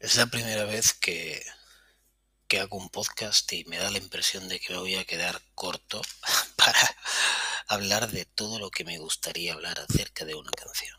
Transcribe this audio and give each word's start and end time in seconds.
Es 0.00 0.16
la 0.16 0.24
primera 0.24 0.64
vez 0.64 0.94
que, 0.94 1.44
que 2.48 2.58
hago 2.58 2.78
un 2.78 2.88
podcast 2.88 3.52
y 3.52 3.66
me 3.66 3.76
da 3.76 3.90
la 3.90 3.98
impresión 3.98 4.48
de 4.48 4.58
que 4.58 4.72
me 4.72 4.78
voy 4.78 4.94
a 4.94 5.04
quedar 5.04 5.42
corto 5.54 6.00
para 6.56 6.96
hablar 7.66 8.10
de 8.10 8.24
todo 8.24 8.58
lo 8.58 8.70
que 8.70 8.84
me 8.84 8.96
gustaría 8.96 9.52
hablar 9.52 9.78
acerca 9.78 10.24
de 10.24 10.34
una 10.34 10.50
canción. 10.52 10.98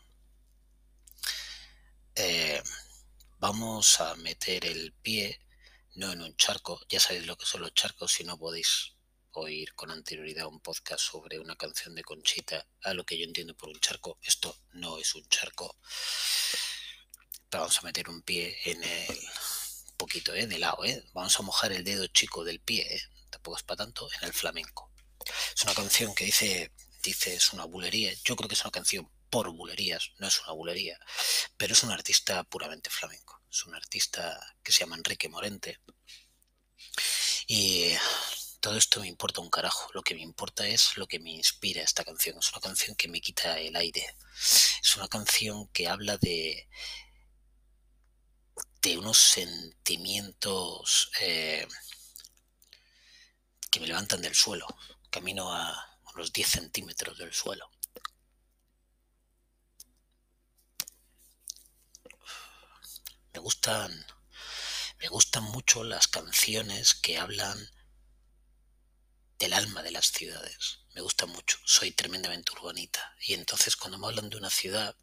Eh, 2.14 2.62
vamos 3.40 4.00
a 4.00 4.14
meter 4.14 4.66
el 4.66 4.92
pie 4.92 5.40
no 5.96 6.12
en 6.12 6.22
un 6.22 6.36
charco, 6.36 6.80
ya 6.88 7.00
sabéis 7.00 7.26
lo 7.26 7.36
que 7.36 7.44
son 7.44 7.62
los 7.62 7.74
charcos 7.74 8.12
si 8.12 8.22
no 8.22 8.38
podéis 8.38 8.92
oír 9.32 9.74
con 9.74 9.90
anterioridad 9.90 10.46
un 10.46 10.60
podcast 10.60 11.00
sobre 11.00 11.40
una 11.40 11.56
canción 11.56 11.96
de 11.96 12.04
Conchita, 12.04 12.68
a 12.84 12.94
lo 12.94 13.04
que 13.04 13.18
yo 13.18 13.24
entiendo 13.24 13.56
por 13.56 13.68
un 13.68 13.80
charco, 13.80 14.20
esto 14.22 14.56
no 14.74 14.96
es 14.98 15.12
un 15.16 15.28
charco 15.28 15.76
vamos 17.58 17.78
a 17.78 17.82
meter 17.82 18.08
un 18.08 18.22
pie 18.22 18.58
en 18.64 18.82
el 18.82 19.18
poquito, 19.96 20.34
¿eh? 20.34 20.46
De 20.46 20.58
lado, 20.58 20.84
¿eh? 20.84 21.04
Vamos 21.12 21.38
a 21.38 21.42
mojar 21.42 21.72
el 21.72 21.84
dedo 21.84 22.06
chico 22.08 22.44
del 22.44 22.60
pie, 22.60 22.96
¿eh? 22.96 23.02
Tampoco 23.30 23.56
es 23.56 23.62
para 23.62 23.84
tanto, 23.84 24.08
en 24.20 24.24
el 24.24 24.32
flamenco. 24.32 24.90
Es 25.56 25.62
una 25.64 25.74
canción 25.74 26.14
que 26.14 26.24
dice, 26.24 26.72
dice, 27.02 27.34
es 27.34 27.52
una 27.52 27.64
bulería. 27.64 28.12
Yo 28.24 28.36
creo 28.36 28.48
que 28.48 28.54
es 28.54 28.62
una 28.62 28.70
canción 28.70 29.10
por 29.30 29.50
bulerías, 29.50 30.10
no 30.18 30.26
es 30.28 30.40
una 30.40 30.52
bulería, 30.52 30.98
pero 31.56 31.72
es 31.72 31.82
un 31.82 31.90
artista 31.90 32.44
puramente 32.44 32.90
flamenco. 32.90 33.40
Es 33.50 33.64
un 33.64 33.74
artista 33.74 34.38
que 34.62 34.72
se 34.72 34.80
llama 34.80 34.96
Enrique 34.96 35.28
Morente. 35.28 35.80
Y 37.46 37.92
todo 38.60 38.76
esto 38.76 39.00
me 39.00 39.08
importa 39.08 39.40
un 39.40 39.50
carajo. 39.50 39.90
Lo 39.92 40.02
que 40.02 40.14
me 40.14 40.22
importa 40.22 40.66
es 40.66 40.96
lo 40.96 41.06
que 41.06 41.18
me 41.18 41.32
inspira 41.32 41.82
esta 41.82 42.04
canción. 42.04 42.38
Es 42.38 42.50
una 42.50 42.60
canción 42.60 42.96
que 42.96 43.08
me 43.08 43.20
quita 43.20 43.58
el 43.58 43.76
aire. 43.76 44.16
Es 44.82 44.96
una 44.96 45.08
canción 45.08 45.68
que 45.68 45.88
habla 45.88 46.16
de 46.18 46.68
de 48.82 48.98
unos 48.98 49.16
sentimientos 49.16 51.10
eh, 51.20 51.66
que 53.70 53.80
me 53.80 53.86
levantan 53.86 54.20
del 54.20 54.34
suelo. 54.34 54.66
Camino 55.08 55.54
a 55.54 55.98
unos 56.14 56.32
10 56.32 56.48
centímetros 56.48 57.16
del 57.16 57.32
suelo. 57.32 57.70
Me 63.32 63.40
gustan, 63.40 64.06
me 64.98 65.08
gustan 65.08 65.44
mucho 65.44 65.84
las 65.84 66.08
canciones 66.08 66.94
que 66.94 67.18
hablan 67.18 67.70
del 69.38 69.52
alma 69.52 69.82
de 69.82 69.92
las 69.92 70.06
ciudades. 70.06 70.80
Me 70.94 71.00
gustan 71.02 71.30
mucho. 71.30 71.56
Soy 71.64 71.92
tremendamente 71.92 72.52
urbanita. 72.52 73.14
Y 73.20 73.34
entonces 73.34 73.76
cuando 73.76 73.98
me 73.98 74.08
hablan 74.08 74.28
de 74.28 74.36
una 74.36 74.50
ciudad, 74.50 74.96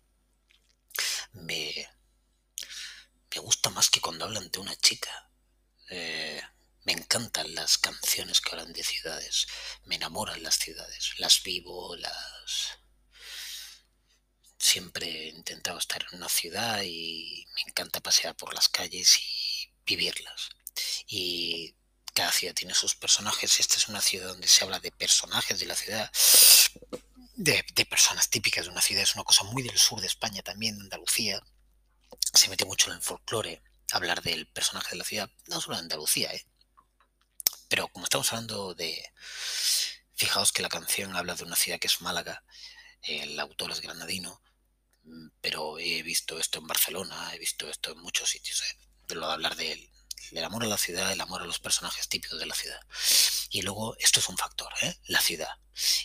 me 1.31 1.87
gusta 3.49 3.71
más 3.71 3.89
que 3.89 3.99
cuando 3.99 4.25
hablan 4.25 4.51
de 4.51 4.59
una 4.59 4.75
chica. 4.75 5.09
Eh, 5.89 6.39
me 6.85 6.93
encantan 6.93 7.55
las 7.55 7.79
canciones 7.79 8.41
que 8.41 8.51
hablan 8.51 8.73
de 8.73 8.83
ciudades. 8.83 9.47
Me 9.85 9.95
enamoran 9.95 10.43
las 10.43 10.59
ciudades. 10.59 11.15
Las 11.17 11.41
vivo, 11.41 11.95
las... 11.95 12.77
Siempre 14.59 15.07
he 15.07 15.29
intentado 15.29 15.79
estar 15.79 16.05
en 16.11 16.19
una 16.19 16.29
ciudad 16.29 16.83
y 16.83 17.47
me 17.55 17.61
encanta 17.71 18.01
pasear 18.01 18.35
por 18.35 18.53
las 18.53 18.69
calles 18.69 19.17
y 19.17 19.73
vivirlas. 19.83 20.49
Y 21.07 21.73
cada 22.13 22.31
ciudad 22.31 22.53
tiene 22.53 22.75
sus 22.75 22.93
personajes. 22.93 23.59
Esta 23.59 23.77
es 23.77 23.87
una 23.87 24.01
ciudad 24.01 24.27
donde 24.27 24.47
se 24.47 24.63
habla 24.63 24.79
de 24.79 24.91
personajes 24.91 25.59
de 25.59 25.65
la 25.65 25.75
ciudad, 25.75 26.11
de, 27.35 27.65
de 27.73 27.85
personas 27.87 28.29
típicas 28.29 28.65
de 28.65 28.71
una 28.71 28.81
ciudad. 28.81 29.01
Es 29.01 29.15
una 29.15 29.23
cosa 29.23 29.43
muy 29.45 29.63
del 29.63 29.79
sur 29.79 29.99
de 30.01 30.05
España 30.05 30.43
también, 30.43 30.77
de 30.77 30.83
Andalucía 30.83 31.41
se 32.39 32.49
mete 32.49 32.63
mucho 32.63 32.89
en 32.89 32.95
el 32.95 33.01
folclore 33.01 33.61
hablar 33.91 34.21
del 34.21 34.47
personaje 34.47 34.91
de 34.91 34.97
la 34.97 35.03
ciudad, 35.03 35.29
no 35.47 35.59
solo 35.59 35.75
en 35.75 35.83
Andalucía, 35.83 36.31
¿eh? 36.31 36.45
pero 37.67 37.89
como 37.89 38.05
estamos 38.05 38.31
hablando 38.31 38.73
de... 38.73 39.11
Fijaos 40.15 40.51
que 40.51 40.61
la 40.61 40.69
canción 40.69 41.15
habla 41.15 41.35
de 41.35 41.43
una 41.43 41.55
ciudad 41.55 41.79
que 41.79 41.87
es 41.87 42.01
Málaga, 42.01 42.43
el 43.03 43.39
autor 43.39 43.71
es 43.71 43.81
granadino, 43.81 44.41
mm, 45.03 45.27
pero 45.41 45.79
he 45.79 46.01
visto 46.01 46.39
esto 46.39 46.59
en 46.59 46.67
Barcelona, 46.67 47.33
he 47.33 47.39
visto 47.39 47.69
esto 47.69 47.91
en 47.91 47.99
muchos 47.99 48.29
sitios, 48.29 48.61
¿eh? 48.61 49.15
lo 49.15 49.27
de 49.27 49.33
hablar 49.33 49.55
del, 49.55 49.89
amor 50.43 50.63
a 50.63 50.67
la 50.67 50.77
ciudad, 50.77 51.11
el 51.11 51.21
amor 51.21 51.41
a 51.41 51.45
los 51.45 51.59
personajes 51.59 52.07
típicos 52.07 52.39
de 52.39 52.45
la 52.45 52.55
ciudad. 52.55 52.79
Y 53.49 53.63
luego, 53.63 53.97
esto 53.97 54.19
es 54.19 54.29
un 54.29 54.37
factor, 54.37 54.71
¿eh? 54.81 54.97
la 55.07 55.21
ciudad. 55.21 55.57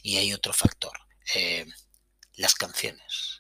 Y 0.03 0.17
hay 0.17 0.33
otro 0.33 0.53
factor, 0.53 0.99
eh, 1.35 1.67
las 2.37 2.55
canciones 2.55 3.34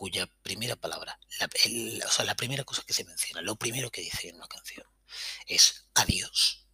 cuya 0.00 0.26
primera 0.42 0.76
palabra, 0.76 1.20
la, 1.38 2.06
o 2.06 2.10
sea, 2.10 2.24
la 2.24 2.34
primera 2.34 2.64
cosa 2.64 2.82
que 2.84 2.94
se 2.94 3.04
menciona, 3.04 3.42
lo 3.42 3.56
primero 3.56 3.90
que 3.90 4.00
dice 4.00 4.30
en 4.30 4.36
una 4.36 4.48
canción 4.48 4.86
es 5.46 5.84
adiós. 5.92 6.64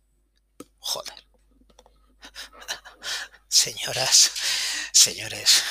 Joder. 0.78 1.26
Señoras, 3.48 4.30
señores, 4.92 5.64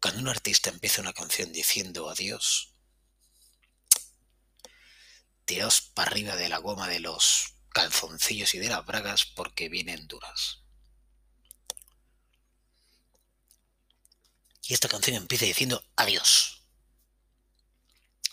cuando 0.00 0.22
un 0.22 0.28
artista 0.28 0.70
empieza 0.70 1.02
una 1.02 1.12
canción 1.12 1.52
diciendo 1.52 2.08
adiós, 2.08 2.72
tiraos 5.44 5.82
para 5.82 6.10
arriba 6.10 6.36
de 6.36 6.48
la 6.48 6.56
goma 6.56 6.88
de 6.88 7.00
los 7.00 7.56
calzoncillos 7.68 8.54
y 8.54 8.60
de 8.60 8.70
las 8.70 8.86
bragas 8.86 9.26
porque 9.26 9.68
vienen 9.68 10.08
duras. 10.08 10.63
Y 14.66 14.72
esta 14.72 14.88
canción 14.88 15.16
empieza 15.16 15.44
diciendo 15.44 15.84
adiós. 15.96 16.62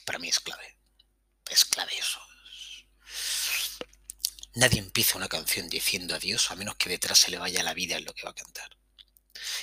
Para 0.06 0.20
mí 0.20 0.30
es 0.30 0.40
clave. 0.40 0.78
Es 1.50 1.66
clave 1.66 1.98
eso. 1.98 2.20
Nadie 4.54 4.80
empieza 4.80 5.18
una 5.18 5.28
canción 5.28 5.70
diciendo 5.70 6.16
adiós 6.16 6.52
a 6.52 6.56
menos 6.56 6.76
que 6.76 6.90
detrás 6.90 7.20
se 7.20 7.32
le 7.32 7.38
vaya 7.38 7.64
la 7.64 7.74
vida 7.74 7.98
en 7.98 8.06
lo 8.06 8.14
que 8.14 8.24
va 8.24 8.32
a 8.32 8.36
cantar. 8.36 8.78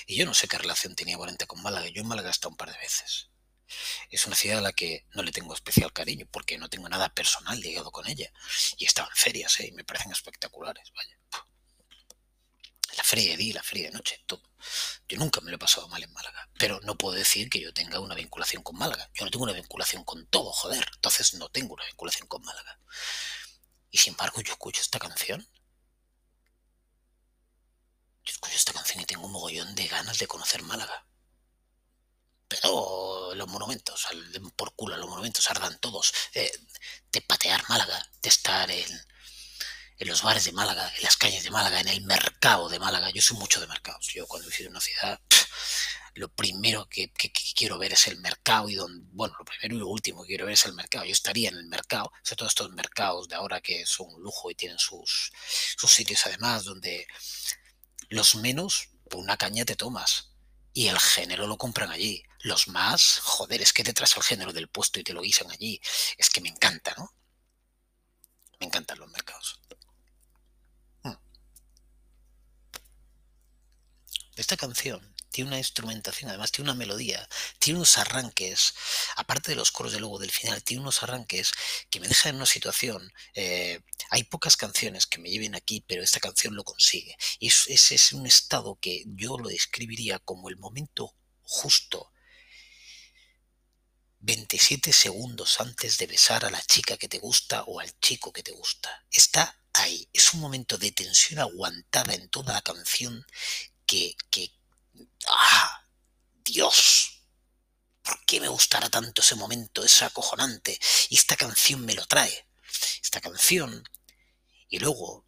Y 0.07 0.17
yo 0.17 0.27
no 0.27 0.35
sé 0.35 0.49
qué 0.49 0.59
relación 0.59 0.95
tenía 0.95 1.17
Valente 1.17 1.47
con 1.47 1.63
Málaga. 1.63 1.89
Yo 1.89 2.03
en 2.03 2.09
Málaga 2.09 2.29
he 2.29 2.33
estado 2.33 2.51
un 2.51 2.57
par 2.57 2.73
de 2.73 2.79
veces. 2.79 3.31
Es 4.11 4.27
una 4.27 4.37
ciudad 4.37 4.59
a 4.59 4.63
la 4.63 4.73
que 4.73 5.07
no 5.15 5.23
le 5.23 5.33
tengo 5.33 5.55
especial 5.55 5.93
cariño 5.93 6.27
porque 6.31 6.59
no 6.59 6.69
tengo 6.69 6.89
nada 6.89 7.15
personal 7.15 7.61
ligado 7.61 7.91
con 7.91 8.07
ella. 8.09 8.31
Y 8.79 8.87
en 8.87 8.93
ferias 9.15 9.61
¿eh? 9.61 9.69
y 9.69 9.73
me 9.73 9.85
parecen 9.85 10.13
espectaculares. 10.13 10.91
Vaya. 10.95 11.19
La 12.97 13.05
feria 13.05 13.33
de 13.33 13.37
día, 13.37 13.55
la 13.55 13.63
feria 13.63 13.91
de 13.91 13.97
noche, 13.97 14.23
todo. 14.27 14.48
Yo 15.09 15.19
nunca 15.19 15.41
me 15.41 15.51
lo 15.51 15.57
he 15.57 15.59
pasado 15.59 15.89
mal 15.89 16.03
en 16.03 16.13
Málaga, 16.13 16.49
pero 16.59 16.81
no 16.83 16.97
puedo 16.97 17.15
decir 17.15 17.49
que 17.49 17.61
yo 17.61 17.73
tenga 17.73 18.01
una 18.01 18.15
vinculación 18.15 18.63
con 18.63 18.77
Málaga. 18.77 19.11
Yo 19.15 19.25
no 19.25 19.31
tengo 19.31 19.45
una 19.45 19.53
vinculación 19.53 20.05
con 20.05 20.27
todo, 20.27 20.53
joder. 20.53 20.87
Entonces 20.95 21.35
no 21.35 21.49
tengo 21.49 21.75
una 21.75 21.87
vinculación 21.87 22.29
con 22.29 22.43
Málaga. 22.43 22.79
Y 23.91 23.99
sin 23.99 24.13
embargo 24.13 24.41
yo 24.41 24.53
escucho 24.53 24.81
esta 24.81 24.99
canción. 24.99 25.49
Yo 28.25 28.33
escucho 28.33 28.57
esta 28.57 28.73
canción 28.73 29.01
y 29.01 29.07
tengo 29.07 29.27
un 29.27 29.33
mogollón 29.33 29.75
de 29.75 29.87
ganas 29.87 30.19
de 30.19 30.27
conocer 30.27 30.63
Málaga. 30.63 31.07
Pero 32.49 33.35
los 33.35 33.49
monumentos, 33.49 34.07
por 34.57 34.75
culo, 34.75 34.97
los 34.97 35.09
monumentos 35.09 35.49
ardan 35.51 35.79
todos. 35.79 36.13
Eh, 36.35 36.51
de 37.13 37.21
patear 37.23 37.63
Málaga, 37.69 38.11
de 38.23 38.29
estar 38.29 38.71
en 38.71 39.07
en 39.99 40.09
los 40.09 40.23
bares 40.23 40.45
de 40.45 40.53
Málaga, 40.53 40.93
en 40.97 41.03
las 41.03 41.17
calles 41.17 41.43
de 41.43 41.51
Málaga, 41.51 41.81
en 41.81 41.89
el 41.89 42.03
mercado 42.03 42.69
de 42.69 42.79
Málaga. 42.79 43.11
Yo 43.11 43.23
soy 43.23 43.37
mucho 43.37 43.61
de 43.61 43.67
mercados. 43.67 44.07
Yo 44.15 44.27
cuando 44.27 44.49
visito 44.49 44.71
una 44.71 44.81
ciudad, 44.81 45.21
lo 46.15 46.29
primero 46.29 46.89
que, 46.89 47.13
quiero 47.55 47.79
ver 47.79 47.93
es 47.93 48.07
el 48.07 48.19
mercado 48.19 48.69
y 48.69 48.75
donde, 48.75 49.09
bueno, 49.13 49.35
lo 49.39 49.45
primero 49.45 49.75
y 49.75 49.79
lo 49.79 49.89
último 49.89 50.23
que 50.23 50.29
quiero 50.29 50.47
ver 50.47 50.55
es 50.55 50.67
el 50.67 50.75
mercado. 50.75 51.05
Yo 51.05 51.13
estaría 51.13 51.49
en 51.49 51.57
el 51.57 51.67
mercado, 51.67 52.13
sobre 52.23 52.37
todo 52.37 52.49
estos 52.49 52.71
mercados 52.71 53.29
de 53.29 53.37
ahora 53.37 53.61
que 53.61 53.87
son 53.87 54.15
un 54.15 54.23
lujo 54.23 54.51
y 54.51 54.55
tienen 54.55 54.79
sus, 54.79 55.33
sus 55.77 55.91
sitios 55.91 56.27
además 56.27 56.65
donde 56.65 57.07
los 58.09 58.37
menos, 58.37 58.91
por 59.11 59.21
una 59.21 59.37
caña 59.37 59.65
te 59.65 59.77
tomas. 59.77 60.33
Y 60.73 60.89
el 60.89 60.99
género 60.99 61.47
lo 61.47 61.57
compran 61.57 61.91
allí. 61.91 62.23
Los 62.41 62.69
más, 62.69 63.19
joder, 63.23 63.63
es 63.63 63.73
que 63.73 63.83
te 63.83 63.93
traes 63.93 64.17
el 64.17 64.23
género 64.23 64.53
del 64.53 64.69
puesto 64.69 65.01
y 65.01 65.05
te 65.05 65.13
lo 65.13 65.23
guisan 65.23 65.51
allí. 65.51 65.81
Es 66.17 66.31
que 66.31 66.41
me 66.41 66.51
encanta, 66.51 66.95
¿no? 66.97 67.13
Me 68.61 68.67
encantan 68.67 68.99
los 68.99 69.11
mercados. 69.11 69.61
Esta 74.39 74.57
canción 74.57 75.15
tiene 75.31 75.49
una 75.49 75.59
instrumentación, 75.59 76.31
además 76.31 76.53
tiene 76.53 76.71
una 76.71 76.79
melodía, 76.79 77.29
tiene 77.59 77.79
unos 77.81 77.99
arranques, 77.99 78.73
aparte 79.17 79.51
de 79.51 79.57
los 79.57 79.73
coros 79.73 79.93
de 79.93 79.99
luego 79.99 80.21
del 80.21 80.31
final, 80.31 80.63
tiene 80.63 80.81
unos 80.81 81.03
arranques 81.03 81.53
que 81.91 81.99
me 81.99 82.07
dejan 82.07 82.31
en 82.31 82.37
una 82.37 82.47
situación. 82.47 83.13
Eh, 83.35 83.81
hay 84.11 84.23
pocas 84.25 84.57
canciones 84.57 85.07
que 85.07 85.19
me 85.19 85.29
lleven 85.29 85.57
aquí, 85.57 85.85
pero 85.87 86.05
esta 86.05 86.21
canción 86.21 86.55
lo 86.55 86.63
consigue. 86.63 87.17
Y 87.41 87.49
ese 87.49 87.95
es 87.97 88.13
un 88.13 88.27
estado 88.27 88.79
que 88.81 89.03
yo 89.07 89.39
lo 89.39 89.49
describiría 89.49 90.21
como 90.21 90.49
el 90.49 90.57
momento 90.57 91.17
justo 91.43 92.13
27 94.21 94.93
segundos 94.93 95.61
antes 95.61 95.99
de 95.99 96.07
besar 96.07 96.45
a 96.45 96.51
la 96.51 96.63
chica 96.63 96.97
que 96.97 97.09
te 97.09 97.19
gusta 97.19 97.65
o 97.65 97.81
al 97.81 97.99
chico 97.99 98.33
que 98.33 98.45
te 98.45 98.53
gusta. 98.53 99.05
Está 99.11 99.61
ahí. 99.73 100.09
Es 100.13 100.33
un 100.33 100.41
momento 100.41 100.79
de 100.79 100.93
tensión 100.93 101.41
aguantada 101.41 102.15
en 102.15 102.29
toda 102.29 102.55
la 102.55 102.63
canción 102.63 103.27
que, 103.89 104.17
¡ah! 105.29 105.85
Dios. 106.45 107.25
¿Por 108.03 108.25
qué 108.27 108.41
me 108.41 108.49
gustará 108.49 108.89
tanto 108.89 109.23
ese 109.23 109.35
momento? 109.35 109.83
Es 109.83 110.03
acojonante. 110.03 110.79
Y 111.09 111.17
esta 111.17 111.37
canción 111.37 111.85
me 111.85 111.95
lo 111.95 112.07
trae. 112.07 112.49
Esta 113.03 113.21
canción. 113.21 113.83
Y 114.69 114.79
luego, 114.79 115.27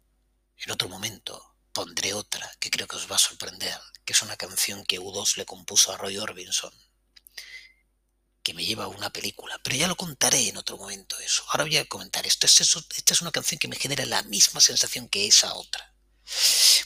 en 0.57 0.71
otro 0.71 0.87
momento, 0.87 1.55
pondré 1.73 2.13
otra 2.13 2.49
que 2.59 2.69
creo 2.69 2.87
que 2.87 2.95
os 2.95 3.11
va 3.11 3.15
a 3.15 3.19
sorprender, 3.19 3.79
que 4.05 4.13
es 4.13 4.21
una 4.21 4.37
canción 4.37 4.85
que 4.85 4.99
U2 4.99 5.37
le 5.37 5.45
compuso 5.45 5.91
a 5.91 5.97
Roy 5.97 6.17
Orbison, 6.17 6.73
que 8.43 8.53
me 8.53 8.65
lleva 8.65 8.85
a 8.85 8.89
una 8.89 9.11
película. 9.11 9.59
Pero 9.63 9.75
ya 9.75 9.87
lo 9.87 9.95
contaré 9.95 10.49
en 10.49 10.57
otro 10.57 10.77
momento 10.77 11.17
eso. 11.19 11.43
Ahora 11.49 11.63
voy 11.63 11.77
a 11.77 11.87
comentar 11.87 12.25
esto. 12.25 12.45
Esta 12.45 13.13
es 13.13 13.21
una 13.21 13.31
canción 13.31 13.57
que 13.59 13.67
me 13.67 13.77
genera 13.77 14.05
la 14.05 14.21
misma 14.23 14.61
sensación 14.61 15.09
que 15.09 15.27
esa 15.27 15.53
otra. 15.55 15.93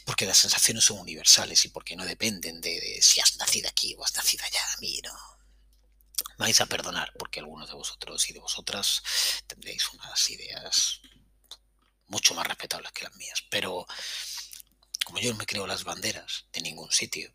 Porque 0.06 0.26
las 0.26 0.38
sensaciones 0.38 0.86
son 0.86 1.00
universales 1.00 1.66
y 1.66 1.70
porque 1.70 1.96
no 1.96 2.06
dependen 2.06 2.62
de, 2.62 3.00
si 3.02 3.20
has 3.20 3.38
nacido 3.38 3.68
aquí 3.68 3.96
o 3.98 4.06
has 4.06 4.16
nacido 4.16 4.46
allá. 4.46 4.62
A 4.74 4.78
mí 4.80 5.02
no. 5.04 5.14
Me 6.38 6.46
vais 6.46 6.62
a 6.62 6.66
perdonar 6.66 7.12
porque 7.18 7.40
algunos 7.40 7.68
de 7.68 7.76
vosotros 7.76 8.30
y 8.30 8.34
de 8.34 8.40
vosotras 8.40 9.02
tendréis 9.48 9.90
unas 9.90 10.30
ideas 10.30 11.02
mucho 12.08 12.34
más 12.36 12.48
respetables 12.48 12.92
que 12.92 13.04
las 13.04 13.16
mías. 13.16 13.44
Pero 13.50 13.86
como 15.06 15.20
yo 15.20 15.32
no 15.32 15.38
me 15.38 15.46
creo 15.46 15.68
las 15.68 15.84
banderas 15.84 16.46
de 16.54 16.62
ningún 16.62 16.92
sitio, 16.92 17.34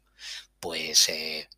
pues 0.60 1.08
eh, 1.08 1.48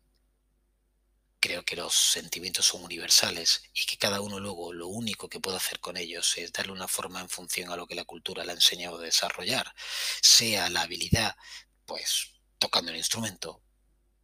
creo 1.43 1.65
que 1.65 1.75
los 1.75 1.93
sentimientos 1.93 2.67
son 2.67 2.85
universales 2.85 3.63
y 3.73 3.85
que 3.85 3.97
cada 3.97 4.21
uno 4.21 4.39
luego 4.39 4.71
lo 4.71 4.87
único 4.87 5.27
que 5.27 5.41
puede 5.41 5.57
hacer 5.57 5.81
con 5.81 5.97
ellos 5.97 6.37
es 6.37 6.53
darle 6.53 6.71
una 6.71 6.87
forma 6.87 7.19
en 7.19 7.27
función 7.27 7.69
a 7.69 7.75
lo 7.75 7.85
que 7.85 7.95
la 7.95 8.05
cultura 8.05 8.45
le 8.45 8.51
ha 8.51 8.55
enseñado 8.55 8.97
a 8.97 9.01
desarrollar, 9.01 9.75
sea 10.21 10.69
la 10.69 10.83
habilidad, 10.83 11.35
pues 11.85 12.29
tocando 12.57 12.91
el 12.91 12.97
instrumento, 12.97 13.61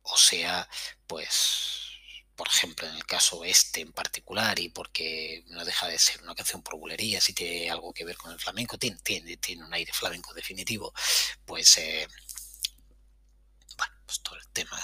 o 0.02 0.16
sea, 0.16 0.70
pues, 1.08 1.90
por 2.38 2.48
ejemplo, 2.48 2.88
en 2.88 2.96
el 2.96 3.06
caso 3.06 3.44
este 3.44 3.82
en 3.82 3.92
particular, 3.92 4.58
y 4.58 4.70
porque 4.70 5.44
no 5.48 5.66
deja 5.66 5.88
de 5.90 6.00
ser 6.00 6.22
una 6.22 6.36
canción 6.36 6.64
por 6.64 6.78
bulería, 6.78 7.20
si 7.20 7.34
tiene 7.34 7.70
algo 7.70 7.94
que 7.94 8.06
ver 8.06 8.16
con 8.16 8.32
el 8.32 8.40
flamenco, 8.40 8.78
tiene, 8.78 8.98
tiene, 9.04 9.36
tiene 9.36 9.66
un 9.66 9.74
aire 9.74 9.92
flamenco 9.92 10.34
definitivo, 10.34 10.94
pues, 11.46 11.78
eh, 11.80 12.08
bueno, 13.78 13.94
pues 14.06 14.22
todo 14.22 14.38
el 14.38 14.48
tema 14.54 14.82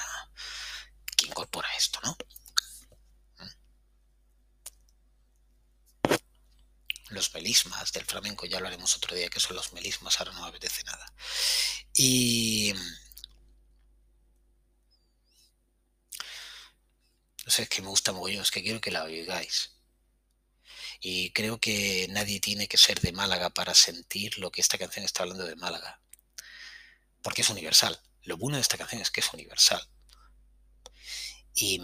incorpora 1.25 1.67
esto, 1.77 1.99
¿no? 2.03 2.17
Los 7.09 7.33
melismas 7.33 7.91
del 7.91 8.05
flamenco, 8.05 8.45
ya 8.45 8.59
lo 8.59 8.67
haremos 8.67 8.95
otro 8.95 9.15
día, 9.15 9.29
que 9.29 9.39
son 9.39 9.55
los 9.55 9.73
melismas, 9.73 10.19
ahora 10.19 10.33
no 10.33 10.41
me 10.41 10.47
apetece 10.47 10.83
nada. 10.83 11.05
Y... 11.93 12.73
No 17.45 17.51
sé, 17.51 17.63
es 17.63 17.69
que 17.69 17.81
me 17.81 17.89
gusta 17.89 18.11
mogollón, 18.11 18.41
es 18.41 18.49
que 18.51 18.63
quiero 18.63 18.81
que 18.81 18.91
la 18.91 19.03
oigáis. 19.03 19.71
Y 20.99 21.31
creo 21.31 21.59
que 21.59 22.07
nadie 22.09 22.39
tiene 22.39 22.67
que 22.67 22.77
ser 22.77 22.99
de 23.01 23.11
Málaga 23.11 23.51
para 23.51 23.75
sentir 23.75 24.39
lo 24.39 24.51
que 24.51 24.61
esta 24.61 24.79
canción 24.79 25.05
está 25.05 25.23
hablando 25.23 25.45
de 25.45 25.55
Málaga. 25.55 26.01
Porque 27.21 27.43
es 27.43 27.49
universal. 27.49 28.01
Lo 28.23 28.37
bueno 28.37 28.57
de 28.57 28.61
esta 28.61 28.77
canción 28.77 29.01
es 29.01 29.11
que 29.11 29.21
es 29.21 29.31
universal. 29.31 29.87
Y, 31.55 31.79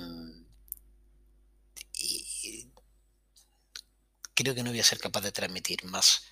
creo 4.33 4.53
que 4.53 4.63
no 4.63 4.71
voy 4.71 4.79
a 4.79 4.83
ser 4.83 4.99
capaz 4.99 5.21
de 5.21 5.31
transmitir 5.31 5.85
más. 5.85 6.23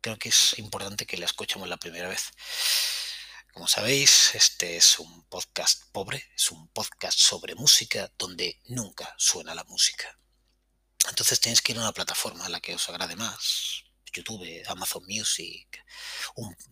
Creo 0.00 0.18
que 0.18 0.30
es 0.30 0.58
importante 0.58 1.06
que 1.06 1.16
la 1.16 1.26
escuchemos 1.26 1.68
la 1.68 1.76
primera 1.76 2.08
vez. 2.08 2.32
Como 3.52 3.68
sabéis, 3.68 4.34
este 4.34 4.76
es 4.76 4.98
un 4.98 5.24
podcast 5.28 5.84
pobre, 5.92 6.24
es 6.34 6.50
un 6.50 6.68
podcast 6.68 7.18
sobre 7.18 7.54
música 7.54 8.10
donde 8.18 8.60
nunca 8.66 9.14
suena 9.18 9.54
la 9.54 9.64
música. 9.64 10.18
Entonces 11.08 11.40
tenéis 11.40 11.62
que 11.62 11.72
ir 11.72 11.78
a 11.78 11.82
una 11.82 11.92
plataforma 11.92 12.46
a 12.46 12.48
la 12.48 12.60
que 12.60 12.74
os 12.74 12.88
agrade 12.88 13.16
más. 13.16 13.84
YouTube, 14.12 14.64
Amazon 14.66 15.04
Music, 15.06 15.84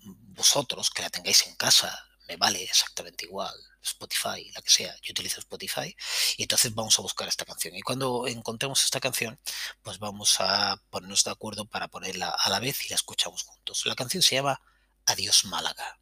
vosotros 0.02 0.90
que 0.90 1.02
la 1.02 1.10
tengáis 1.10 1.46
en 1.46 1.54
casa, 1.54 2.07
me 2.28 2.36
vale 2.36 2.62
exactamente 2.62 3.24
igual. 3.24 3.54
Spotify, 3.82 4.50
la 4.54 4.60
que 4.60 4.70
sea, 4.70 4.94
yo 5.02 5.12
utilizo 5.12 5.40
Spotify 5.40 5.96
y 6.36 6.42
entonces 6.42 6.74
vamos 6.74 6.98
a 6.98 7.02
buscar 7.02 7.26
esta 7.28 7.44
canción. 7.44 7.74
Y 7.74 7.82
cuando 7.82 8.26
encontremos 8.26 8.84
esta 8.84 9.00
canción, 9.00 9.40
pues 9.82 9.98
vamos 9.98 10.36
a 10.40 10.76
ponernos 10.90 11.24
de 11.24 11.30
acuerdo 11.30 11.64
para 11.64 11.88
ponerla 11.88 12.28
a 12.28 12.50
la 12.50 12.60
vez 12.60 12.84
y 12.84 12.88
la 12.88 12.96
escuchamos 12.96 13.44
juntos. 13.44 13.86
La 13.86 13.94
canción 13.94 14.22
se 14.22 14.34
llama 14.34 14.60
Adiós 15.06 15.44
Málaga. 15.46 16.00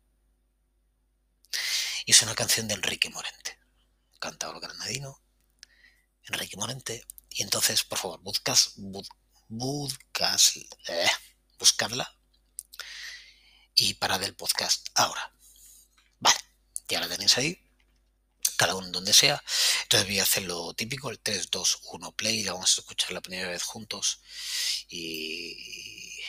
Y 2.06 2.12
es 2.12 2.22
una 2.22 2.34
canción 2.34 2.66
de 2.68 2.74
Enrique 2.74 3.10
Morente, 3.10 3.58
cantador 4.18 4.60
granadino, 4.60 5.22
Enrique 6.24 6.56
Morente. 6.56 7.06
Y 7.30 7.42
entonces, 7.42 7.84
por 7.84 7.98
favor, 7.98 8.20
buscas, 8.20 8.72
buscas, 9.48 10.56
eh, 10.88 11.10
buscarla 11.58 12.16
y 13.76 13.94
para 13.94 14.18
del 14.18 14.34
podcast 14.34 14.88
ahora. 14.94 15.35
Ya 16.88 17.00
la 17.00 17.08
tenéis 17.08 17.36
ahí, 17.38 17.60
cada 18.56 18.74
uno 18.74 18.88
donde 18.88 19.12
sea. 19.12 19.42
Entonces 19.82 20.08
voy 20.08 20.20
a 20.20 20.24
hacer 20.24 20.44
lo 20.44 20.74
típico, 20.74 21.10
el 21.10 21.18
3, 21.18 21.50
2, 21.50 21.80
1, 21.92 22.12
play, 22.12 22.42
la 22.42 22.52
vamos 22.52 22.76
a 22.76 22.80
escuchar 22.80 23.12
la 23.12 23.20
primera 23.20 23.48
vez 23.48 23.62
juntos 23.62 24.20
y, 24.88 26.20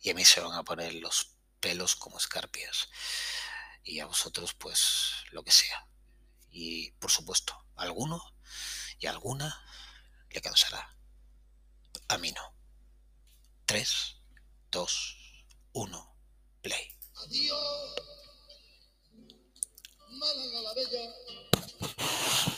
y 0.00 0.10
a 0.10 0.14
mí 0.14 0.24
se 0.24 0.40
van 0.40 0.52
a 0.52 0.64
poner 0.64 0.94
los 0.94 1.34
pelos 1.60 1.96
como 1.96 2.18
escarpias 2.18 2.88
y 3.84 4.00
a 4.00 4.06
vosotros 4.06 4.54
pues 4.54 5.12
lo 5.30 5.42
que 5.42 5.50
sea. 5.50 5.86
Y 6.50 6.92
por 6.92 7.10
supuesto, 7.10 7.58
alguno 7.76 8.22
y 8.98 9.06
alguna 9.06 9.62
le 10.30 10.40
cansará. 10.40 10.96
A 12.08 12.18
mí 12.18 12.32
no. 12.32 12.54
3, 13.66 14.16
2, 14.70 15.16
1, 15.72 16.16
play. 16.62 16.98
Adiós. 17.24 18.23
Málaga 20.18 20.62
la 20.62 20.74
Bella. 20.74 22.53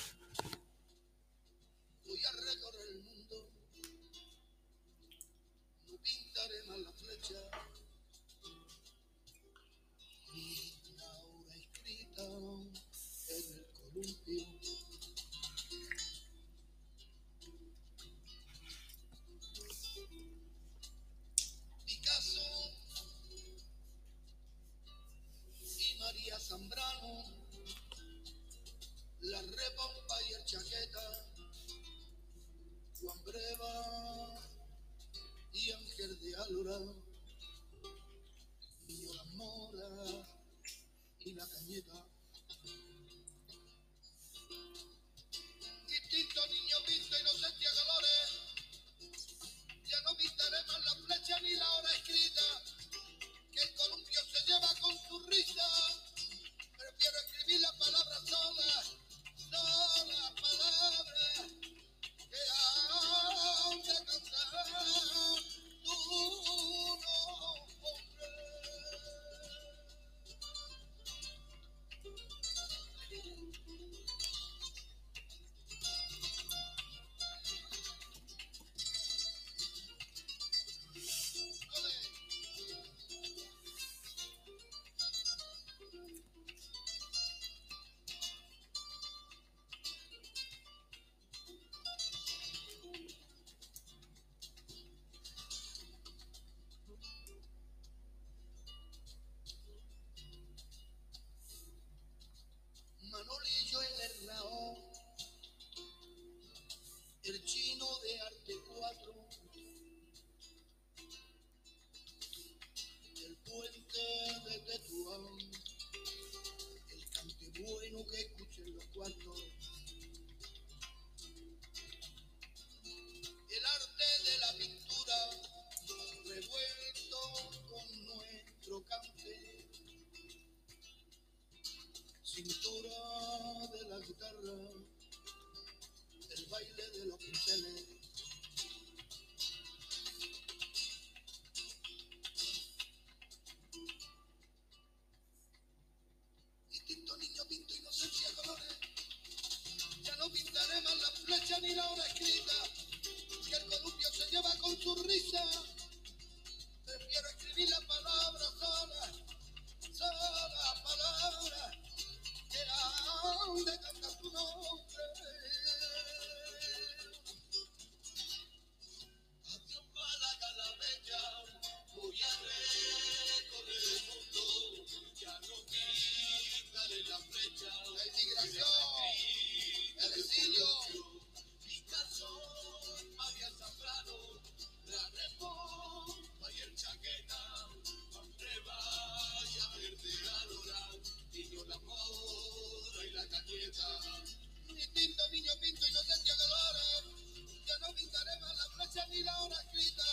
Ya 197.67 197.79
no 197.81 197.95
pintaré 197.95 198.41
la 198.41 198.69
flecha 198.77 199.07
ni 199.09 199.23
la 199.23 199.39
hora 199.41 199.57
escrita, 199.61 200.05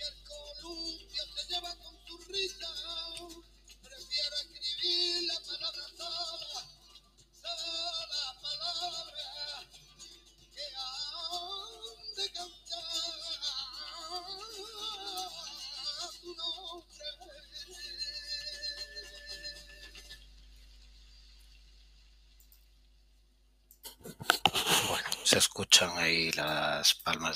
el 0.00 0.14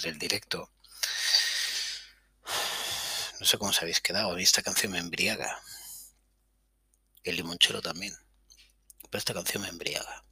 del 0.01 0.19
directo. 0.19 0.71
No 3.39 3.45
sé 3.45 3.59
cómo 3.59 3.71
os 3.71 3.83
habéis 3.83 4.01
quedado. 4.01 4.33
A 4.33 4.35
mí 4.37 4.43
esta 4.43 4.63
canción 4.63 4.93
me 4.93 4.99
embriaga. 4.99 5.61
El 7.25 7.37
limonchero 7.37 7.83
también. 7.83 8.17
Pero 9.11 9.19
esta 9.19 9.35
canción 9.35 9.63
me 9.63 9.69
embriaga. 9.69 10.25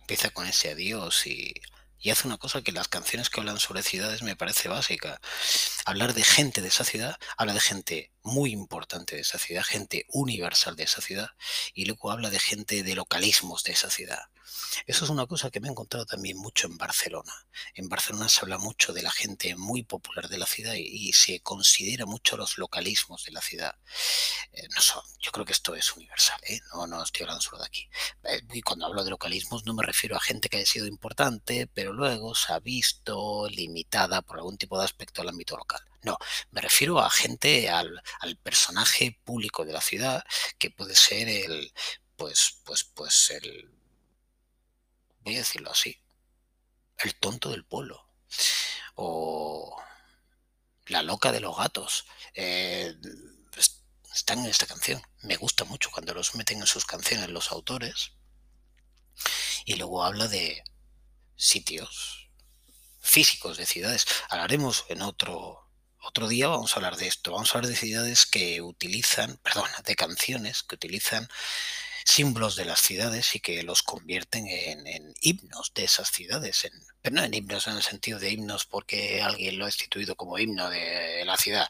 Empieza 0.00 0.30
con 0.30 0.46
ese 0.46 0.72
adiós 0.72 1.26
y, 1.26 1.54
y 2.00 2.10
hace 2.10 2.26
una 2.26 2.38
cosa 2.38 2.62
que 2.62 2.72
las 2.72 2.88
canciones 2.88 3.30
que 3.30 3.40
hablan 3.40 3.60
sobre 3.60 3.82
ciudades 3.82 4.22
me 4.22 4.36
parece 4.36 4.68
básica. 4.68 5.20
Hablar 5.84 6.12
de 6.12 6.24
gente 6.24 6.60
de 6.60 6.68
esa 6.68 6.84
ciudad, 6.84 7.16
habla 7.36 7.54
de 7.54 7.60
gente 7.60 8.10
muy 8.22 8.52
importante 8.52 9.16
de 9.16 9.22
esa 9.22 9.38
ciudad, 9.38 9.62
gente 9.64 10.06
universal 10.08 10.76
de 10.76 10.84
esa 10.84 11.00
ciudad, 11.00 11.30
y 11.74 11.86
luego 11.86 12.10
habla 12.10 12.30
de 12.30 12.38
gente 12.38 12.82
de 12.82 12.94
localismos 12.94 13.62
de 13.64 13.72
esa 13.72 13.90
ciudad. 13.90 14.22
Eso 14.86 15.04
es 15.04 15.10
una 15.10 15.26
cosa 15.26 15.50
que 15.50 15.60
me 15.60 15.68
he 15.68 15.70
encontrado 15.70 16.06
también 16.06 16.36
mucho 16.36 16.66
en 16.66 16.76
Barcelona. 16.76 17.32
En 17.74 17.88
Barcelona 17.88 18.28
se 18.28 18.40
habla 18.40 18.58
mucho 18.58 18.92
de 18.92 19.02
la 19.02 19.10
gente 19.10 19.54
muy 19.56 19.82
popular 19.82 20.28
de 20.28 20.38
la 20.38 20.46
ciudad 20.46 20.74
y, 20.74 21.12
se 21.12 21.40
considera 21.40 22.06
mucho 22.06 22.36
los 22.36 22.56
localismos 22.56 23.24
de 23.24 23.32
la 23.32 23.40
ciudad. 23.40 23.74
Eh, 24.52 24.66
no 24.74 24.80
son, 24.80 25.02
yo 25.20 25.32
creo 25.32 25.44
que 25.44 25.52
esto 25.52 25.74
es 25.74 25.94
universal, 25.96 26.40
¿eh? 26.46 26.60
no, 26.72 26.86
no 26.86 27.02
estoy 27.02 27.24
hablando 27.24 27.42
solo 27.42 27.58
de 27.58 27.66
aquí. 27.66 27.88
Eh, 28.24 28.40
y 28.52 28.62
cuando 28.62 28.86
hablo 28.86 29.04
de 29.04 29.10
localismos 29.10 29.64
no 29.66 29.74
me 29.74 29.82
refiero 29.82 30.16
a 30.16 30.20
gente 30.20 30.48
que 30.48 30.58
haya 30.58 30.66
sido 30.66 30.86
importante, 30.86 31.66
pero 31.66 31.92
luego 31.92 32.34
se 32.34 32.52
ha 32.52 32.60
visto 32.60 33.48
limitada 33.48 34.22
por 34.22 34.38
algún 34.38 34.58
tipo 34.58 34.78
de 34.78 34.84
aspecto 34.84 35.22
al 35.22 35.28
ámbito 35.28 35.56
local. 35.56 35.80
No, 36.02 36.16
me 36.50 36.60
refiero 36.60 36.98
a 37.00 37.10
gente, 37.10 37.68
al, 37.70 38.02
al 38.20 38.36
personaje 38.38 39.18
público 39.24 39.64
de 39.64 39.72
la 39.72 39.80
ciudad, 39.80 40.24
que 40.58 40.70
puede 40.70 40.94
ser 40.96 41.28
el, 41.28 41.72
pues, 42.16 42.60
pues, 42.64 42.84
pues 42.84 43.30
el, 43.30 43.70
voy 45.24 45.34
a 45.36 45.38
decirlo 45.38 45.70
así, 45.70 45.98
el 46.98 47.14
tonto 47.16 47.50
del 47.50 47.64
pueblo. 47.64 48.06
O 48.96 49.76
la 50.86 51.02
loca 51.02 51.32
de 51.32 51.40
los 51.40 51.56
gatos. 51.56 52.04
Eh, 52.34 52.94
es- 53.56 53.82
están 54.14 54.40
en 54.40 54.46
esta 54.50 54.66
canción. 54.66 55.00
Me 55.22 55.36
gusta 55.36 55.64
mucho 55.64 55.90
cuando 55.90 56.12
los 56.14 56.34
meten 56.34 56.58
en 56.60 56.66
sus 56.66 56.84
canciones 56.84 57.30
los 57.30 57.50
autores. 57.50 58.12
Y 59.64 59.76
luego 59.76 60.04
habla 60.04 60.28
de 60.28 60.62
sitios 61.36 62.30
físicos 63.00 63.58
de 63.58 63.66
ciudades. 63.66 64.06
Hablaremos 64.30 64.86
en 64.90 65.02
otro 65.02 65.69
otro 66.02 66.28
día 66.28 66.48
vamos 66.48 66.72
a 66.72 66.76
hablar 66.76 66.96
de 66.96 67.06
esto. 67.06 67.32
Vamos 67.32 67.54
a 67.54 67.58
hablar 67.58 67.70
de 67.70 67.76
ciudades 67.76 68.26
que 68.26 68.60
utilizan, 68.62 69.36
perdón, 69.42 69.68
de 69.84 69.94
canciones 69.96 70.62
que 70.62 70.74
utilizan 70.76 71.28
símbolos 72.04 72.56
de 72.56 72.64
las 72.64 72.80
ciudades 72.80 73.34
y 73.36 73.40
que 73.40 73.62
los 73.62 73.82
convierten 73.82 74.46
en, 74.48 75.14
himnos 75.20 75.72
de 75.74 75.84
esas 75.84 76.10
ciudades. 76.10 76.66
Pero 77.02 77.16
no 77.16 77.22
en 77.24 77.34
himnos 77.34 77.66
en 77.66 77.76
el 77.76 77.82
sentido 77.82 78.18
de 78.18 78.30
himnos 78.30 78.64
porque 78.64 79.22
alguien 79.22 79.58
lo 79.58 79.64
ha 79.66 79.68
instituido 79.68 80.16
como 80.16 80.38
himno 80.38 80.68
de 80.70 81.22
la 81.24 81.36
ciudad. 81.36 81.68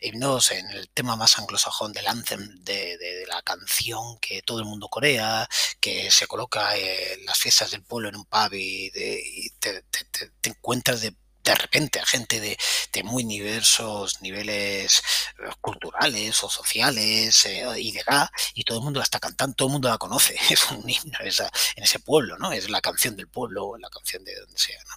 Himnos 0.00 0.50
en 0.52 0.68
el 0.70 0.88
tema 0.90 1.16
más 1.16 1.38
anglosajón 1.38 1.92
del 1.92 2.06
anthem, 2.06 2.62
de, 2.62 3.24
la 3.28 3.42
canción 3.42 4.18
que 4.20 4.42
todo 4.42 4.58
el 4.60 4.64
mundo 4.64 4.88
corea, 4.88 5.48
que 5.80 6.10
se 6.10 6.26
coloca 6.26 6.76
en 6.76 7.24
las 7.26 7.38
fiestas 7.38 7.70
del 7.70 7.82
pueblo 7.82 8.08
en 8.08 8.16
un 8.16 8.24
pub 8.24 8.52
y, 8.52 8.90
de- 8.90 9.22
y 9.24 9.50
te- 9.58 9.82
te 9.82 10.50
encuentras 10.50 11.00
de, 11.00 11.14
de 11.50 11.56
repente 11.56 11.98
a 11.98 12.06
gente 12.06 12.38
de, 12.38 12.56
de 12.92 13.02
muy 13.02 13.24
diversos 13.24 14.22
niveles 14.22 15.02
eh, 15.40 15.50
culturales 15.60 16.44
o 16.44 16.48
sociales 16.48 17.44
eh, 17.46 17.64
y 17.76 17.90
de 17.90 18.00
edad 18.00 18.30
y 18.54 18.62
todo 18.62 18.78
el 18.78 18.84
mundo 18.84 19.00
la 19.00 19.04
está 19.04 19.18
cantando, 19.18 19.56
todo 19.56 19.68
el 19.68 19.72
mundo 19.72 19.88
la 19.88 19.98
conoce, 19.98 20.36
es 20.50 20.70
un 20.70 20.88
himno 20.88 21.18
en 21.20 21.82
ese 21.82 21.98
pueblo, 21.98 22.38
¿no? 22.38 22.52
Es 22.52 22.70
la 22.70 22.80
canción 22.80 23.16
del 23.16 23.28
pueblo, 23.28 23.76
la 23.78 23.90
canción 23.90 24.22
de 24.24 24.38
donde 24.38 24.58
sea, 24.58 24.80
¿no? 24.84 24.94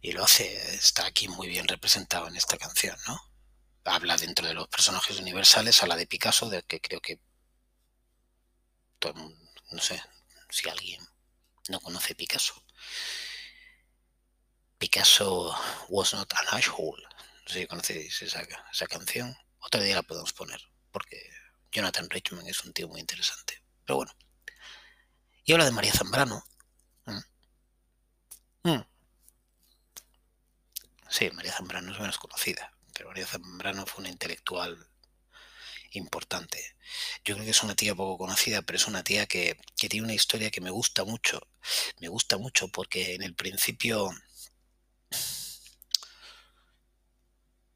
Y 0.00 0.12
lo 0.12 0.24
hace, 0.24 0.74
está 0.74 1.06
aquí 1.06 1.28
muy 1.28 1.46
bien 1.46 1.68
representado 1.68 2.26
en 2.26 2.36
esta 2.36 2.58
canción, 2.58 2.96
¿no? 3.06 3.20
Habla 3.84 4.16
dentro 4.16 4.46
de 4.46 4.54
los 4.54 4.66
personajes 4.66 5.20
universales, 5.20 5.80
habla 5.82 5.94
de 5.94 6.06
Picasso, 6.06 6.48
de 6.48 6.62
que 6.64 6.80
creo 6.80 7.00
que 7.00 7.20
todo 8.98 9.12
el 9.12 9.18
mundo, 9.18 9.50
no 9.70 9.80
sé 9.80 10.02
si 10.50 10.68
alguien 10.68 11.00
no 11.68 11.80
conoce 11.80 12.16
Picasso. 12.16 12.54
Picasso 14.84 15.50
was 15.88 16.12
not 16.12 16.30
an 16.34 16.58
asshole. 16.58 17.00
No 17.00 17.48
sé 17.48 17.60
si 17.60 17.66
conocéis 17.66 18.20
esa, 18.20 18.46
esa 18.70 18.86
canción. 18.86 19.34
Otro 19.60 19.82
día 19.82 19.94
la 19.94 20.02
podemos 20.02 20.34
poner, 20.34 20.60
porque 20.92 21.26
Jonathan 21.72 22.10
Richman 22.10 22.46
es 22.46 22.62
un 22.64 22.74
tío 22.74 22.86
muy 22.86 23.00
interesante. 23.00 23.62
Pero 23.86 23.96
bueno. 23.96 24.12
Y 25.46 25.54
habla 25.54 25.64
de 25.64 25.70
María 25.70 25.90
Zambrano. 25.90 26.44
Mm. 27.06 27.20
Mm. 28.64 28.86
Sí, 31.08 31.30
María 31.30 31.54
Zambrano 31.54 31.90
es 31.90 31.98
menos 31.98 32.18
conocida, 32.18 32.70
pero 32.92 33.08
María 33.08 33.26
Zambrano 33.26 33.86
fue 33.86 34.00
una 34.00 34.10
intelectual 34.10 34.86
importante. 35.92 36.76
Yo 37.24 37.36
creo 37.36 37.46
que 37.46 37.52
es 37.52 37.62
una 37.62 37.74
tía 37.74 37.94
poco 37.94 38.18
conocida, 38.18 38.60
pero 38.60 38.76
es 38.76 38.86
una 38.86 39.02
tía 39.02 39.24
que, 39.24 39.56
que 39.78 39.88
tiene 39.88 40.04
una 40.04 40.14
historia 40.14 40.50
que 40.50 40.60
me 40.60 40.68
gusta 40.68 41.04
mucho. 41.04 41.40
Me 42.00 42.08
gusta 42.08 42.36
mucho 42.36 42.68
porque 42.68 43.14
en 43.14 43.22
el 43.22 43.34
principio 43.34 44.10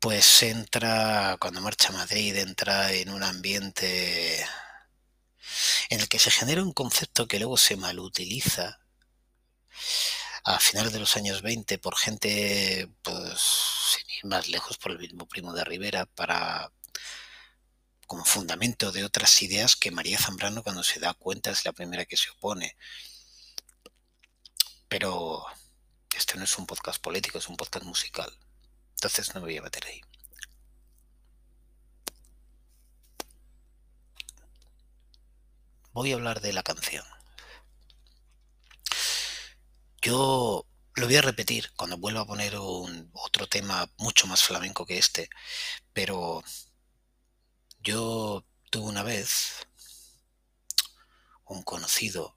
pues 0.01 0.43
entra, 0.43 1.37
cuando 1.41 1.61
marcha 1.61 1.91
Madrid, 1.93 2.37
entra 2.37 2.93
en 2.93 3.11
un 3.11 3.23
ambiente 3.23 4.47
en 5.91 6.01
el 6.01 6.09
que 6.09 6.19
se 6.19 6.31
genera 6.31 6.63
un 6.63 6.73
concepto 6.73 7.27
que 7.27 7.39
luego 7.39 7.57
se 7.57 7.77
malutiliza 7.77 8.81
a 10.45 10.59
finales 10.61 10.93
de 10.93 11.01
los 11.01 11.17
años 11.17 11.43
20 11.43 11.79
por 11.79 11.97
gente, 11.97 12.89
pues, 13.03 13.41
sin 13.93 14.11
ir 14.19 14.25
más 14.25 14.49
lejos, 14.49 14.79
por 14.79 14.93
el 14.93 14.99
mismo 14.99 15.27
primo 15.27 15.53
de 15.53 15.65
Rivera, 15.65 16.07
para 16.07 16.73
como 18.07 18.25
fundamento 18.25 18.91
de 18.93 19.05
otras 19.05 19.43
ideas 19.43 19.77
que 19.77 19.91
María 19.91 20.19
Zambrano 20.19 20.63
cuando 20.63 20.83
se 20.83 21.01
da 21.01 21.13
cuenta 21.15 21.51
es 21.51 21.65
la 21.65 21.73
primera 21.73 22.07
que 22.07 22.17
se 22.17 22.31
opone. 22.31 22.77
Pero 24.89 25.45
este 26.17 26.37
no 26.39 26.45
es 26.45 26.59
un 26.59 26.67
podcast 26.67 27.01
político, 27.03 27.39
es 27.39 27.49
un 27.49 27.57
podcast 27.57 27.85
musical. 27.85 28.33
Entonces 28.99 29.33
no 29.35 29.41
me 29.41 29.47
voy 29.47 29.57
a 29.59 29.63
meter 29.63 29.87
ahí. 29.87 30.01
Voy 35.93 36.13
a 36.13 36.15
hablar 36.17 36.41
de 36.41 36.53
la 36.53 36.63
canción. 36.65 37.05
yo 40.03 40.67
lo 40.95 41.07
voy 41.07 41.17
a 41.17 41.23
repetir 41.23 41.71
cuando 41.77 41.97
vuelva 41.99 42.23
a 42.23 42.27
poner 42.27 42.59
un, 42.59 43.11
otro 43.13 43.47
tema 43.49 43.89
mucho 43.99 44.27
más 44.27 44.43
flamenco 44.43 44.87
que 44.87 44.99
este, 44.99 45.29
pero 45.93 46.43
yo 47.81 48.45
tuve 48.71 48.89
una 48.89 49.03
vez 49.03 49.67
un 51.45 51.63
conocido, 51.63 52.37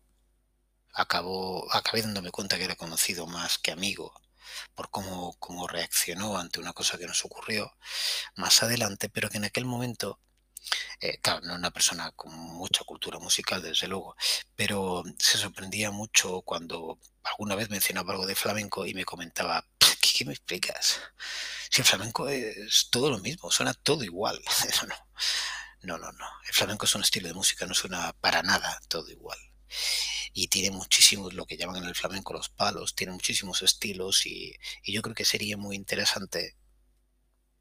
acabó, 0.94 1.72
acabé 1.74 2.02
dándome 2.04 2.32
cuenta 2.32 2.58
que 2.58 2.66
era 2.66 2.76
conocido 2.76 3.26
más 3.28 3.58
que 3.58 3.72
amigo 3.72 4.21
por 4.76 4.90
cómo, 4.90 5.36
cómo 5.40 5.68
reaccionó 5.68 6.38
ante 6.38 6.60
una 6.60 6.74
cosa 6.74 6.98
que 6.98 7.08
nos 7.08 7.24
ocurrió 7.26 7.76
más 8.36 8.64
adelante, 8.64 9.10
pero 9.10 9.30
que 9.30 9.38
en 9.38 9.46
aquel 9.46 9.66
momento 9.66 10.20
eh, 11.00 11.20
claro, 11.20 11.42
no 11.42 11.56
una 11.56 11.72
persona 11.72 12.12
con 12.12 12.32
mucha 12.34 12.84
cultura 12.84 13.20
musical, 13.20 13.62
desde 13.62 13.88
luego, 13.88 14.16
pero 14.56 15.04
se 15.18 15.38
sorprendía 15.38 15.92
mucho 15.92 16.42
cuando 16.42 17.00
alguna 17.24 17.56
vez 17.56 17.70
mencionaba 17.70 18.14
algo 18.14 18.26
de 18.28 18.36
flamenco 18.36 18.86
y 18.86 18.94
me 18.94 19.06
comentaba, 19.06 19.66
¿qué, 20.02 20.26
me 20.26 20.34
explicas? 20.34 21.00
Si 21.70 21.82
el 21.82 21.88
flamenco 21.88 22.30
es 22.30 22.90
todo 22.92 23.10
lo 23.10 23.20
mismo, 23.20 23.52
suena 23.52 23.74
todo 23.74 24.04
igual. 24.04 24.40
no, 24.88 24.96
no, 25.82 25.98
no, 25.98 26.12
no. 26.12 26.28
El 26.48 26.54
flamenco 26.54 26.86
es 26.86 26.96
un 26.96 27.02
estilo 27.02 27.28
de 27.28 27.34
música, 27.34 27.66
no 27.66 27.74
suena 27.74 28.14
para 28.22 28.44
nada 28.44 28.80
todo 28.88 29.10
igual. 29.10 29.40
Y 30.34 30.48
tiene 30.48 30.72
muchísimos, 30.72 31.34
lo 31.34 31.46
que 31.46 31.58
llaman 31.58 31.78
en 31.78 31.86
el 31.86 31.96
flamenco 31.96 32.34
los 32.34 32.50
palos, 32.50 32.96
tiene 32.96 33.14
muchísimos 33.14 33.62
estilos 33.62 34.26
y, 34.26 34.56
yo 34.86 35.02
creo 35.02 35.16
que 35.16 35.26
sería 35.26 35.58
muy 35.58 35.76
interesante 35.76 36.56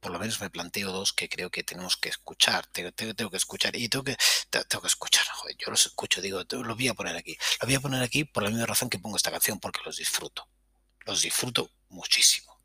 por 0.00 0.12
lo 0.12 0.18
menos 0.18 0.40
me 0.40 0.48
planteo 0.48 0.92
dos 0.92 1.12
que 1.12 1.28
creo 1.28 1.50
que 1.50 1.62
tenemos 1.62 1.98
que 1.98 2.08
escuchar. 2.08 2.66
Tengo, 2.68 2.90
tengo, 2.90 3.30
que 3.30 3.36
escuchar 3.36 3.76
y 3.76 3.86
tengo 3.90 4.02
que, 4.02 4.16
tengo 4.48 4.80
que 4.80 4.88
escuchar. 4.88 5.26
Joder, 5.26 5.56
yo 5.58 5.70
los 5.70 5.84
escucho, 5.84 6.22
digo, 6.22 6.42
los 6.50 6.76
voy 6.76 6.88
a 6.88 6.94
poner 6.94 7.16
aquí. 7.16 7.36
Los 7.60 7.66
voy 7.66 7.74
a 7.74 7.80
poner 7.80 8.02
aquí 8.02 8.24
por 8.24 8.42
la 8.42 8.48
misma 8.48 8.64
razón 8.64 8.88
que 8.88 8.98
pongo 8.98 9.18
esta 9.18 9.30
canción, 9.30 9.60
porque 9.60 9.80
los 9.84 9.98
disfruto. 9.98 10.48
Los 11.04 11.20
disfruto 11.20 11.70
muchísimo. 11.90 12.58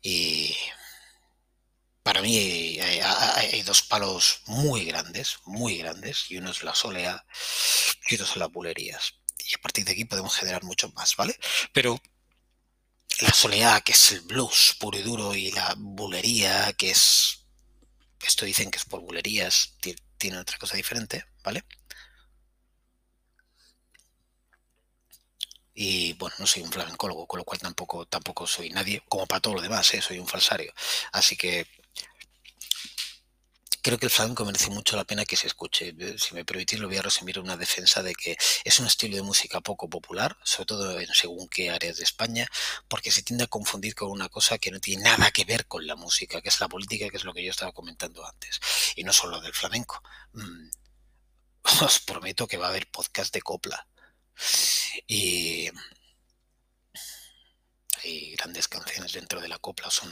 Y 0.00 0.56
para 2.08 2.22
mí 2.22 2.80
hay, 2.80 3.62
dos 3.64 3.82
palos 3.82 4.40
muy 4.46 4.86
grandes, 4.86 5.40
muy 5.44 5.76
grandes, 5.76 6.30
y 6.30 6.38
uno 6.38 6.50
es 6.52 6.62
la 6.62 6.74
solea 6.74 7.22
y 8.08 8.14
otro 8.14 8.26
son 8.26 8.38
las 8.38 8.50
bulerías. 8.50 9.12
Y 9.36 9.54
a 9.54 9.58
partir 9.60 9.84
de 9.84 9.92
aquí 9.92 10.06
podemos 10.06 10.34
generar 10.34 10.64
mucho 10.64 10.88
más, 10.92 11.14
¿vale? 11.16 11.38
Pero 11.70 12.00
la 13.20 13.30
soleá, 13.30 13.82
que 13.82 13.92
es 13.92 14.12
el 14.12 14.22
blues 14.22 14.74
puro 14.80 14.98
y 14.98 15.02
duro, 15.02 15.34
y 15.34 15.50
la 15.50 15.74
bulería, 15.76 16.72
que 16.72 16.92
es. 16.92 17.44
Esto 18.22 18.46
dicen 18.46 18.70
que 18.70 18.78
es 18.78 18.86
por 18.86 19.02
bulerías, 19.02 19.74
tiene 20.16 20.38
otra 20.38 20.56
cosa 20.56 20.78
diferente, 20.78 21.26
¿vale? 21.44 21.62
Y 25.74 26.14
bueno, 26.14 26.36
no 26.38 26.46
soy 26.46 26.62
un 26.62 26.72
flamencólogo, 26.72 27.26
con 27.26 27.36
lo 27.36 27.44
cual 27.44 27.60
tampoco, 27.60 28.06
tampoco 28.06 28.46
soy 28.46 28.70
nadie, 28.70 29.02
como 29.10 29.26
para 29.26 29.40
todo 29.42 29.56
lo 29.56 29.60
demás, 29.60 29.92
¿eh? 29.92 30.00
soy 30.00 30.18
un 30.18 30.26
falsario. 30.26 30.72
Así 31.12 31.36
que 31.36 31.66
creo 33.88 33.98
que 33.98 34.04
el 34.04 34.12
flamenco 34.12 34.44
merece 34.44 34.68
mucho 34.68 34.96
la 34.96 35.04
pena 35.04 35.24
que 35.24 35.34
se 35.34 35.46
escuche. 35.46 35.94
Si 36.18 36.34
me 36.34 36.44
permitís, 36.44 36.78
lo 36.78 36.88
voy 36.88 36.98
a 36.98 37.02
resumir 37.02 37.38
una 37.38 37.56
defensa 37.56 38.02
de 38.02 38.14
que 38.14 38.36
es 38.62 38.78
un 38.80 38.86
estilo 38.86 39.16
de 39.16 39.22
música 39.22 39.62
poco 39.62 39.88
popular, 39.88 40.36
sobre 40.44 40.66
todo 40.66 41.00
en 41.00 41.06
según 41.14 41.48
qué 41.48 41.70
áreas 41.70 41.96
de 41.96 42.04
España, 42.04 42.46
porque 42.86 43.10
se 43.10 43.22
tiende 43.22 43.44
a 43.44 43.46
confundir 43.46 43.94
con 43.94 44.10
una 44.10 44.28
cosa 44.28 44.58
que 44.58 44.70
no 44.70 44.78
tiene 44.78 45.04
nada 45.04 45.30
que 45.30 45.46
ver 45.46 45.66
con 45.66 45.86
la 45.86 45.96
música, 45.96 46.42
que 46.42 46.50
es 46.50 46.60
la 46.60 46.68
política, 46.68 47.08
que 47.08 47.16
es 47.16 47.24
lo 47.24 47.32
que 47.32 47.42
yo 47.42 47.50
estaba 47.50 47.72
comentando 47.72 48.26
antes. 48.26 48.60
Y 48.94 49.04
no 49.04 49.12
solo 49.14 49.40
del 49.40 49.54
flamenco. 49.54 50.02
Mm, 50.34 50.68
os 51.80 52.00
prometo 52.00 52.46
que 52.46 52.58
va 52.58 52.66
a 52.66 52.68
haber 52.68 52.90
podcast 52.90 53.32
de 53.32 53.40
copla. 53.40 53.88
Y 55.06 55.70
hay 58.02 58.32
grandes 58.36 58.68
canciones 58.68 59.12
dentro 59.12 59.40
de 59.40 59.48
la 59.48 59.58
copla, 59.58 59.90
son, 59.90 60.10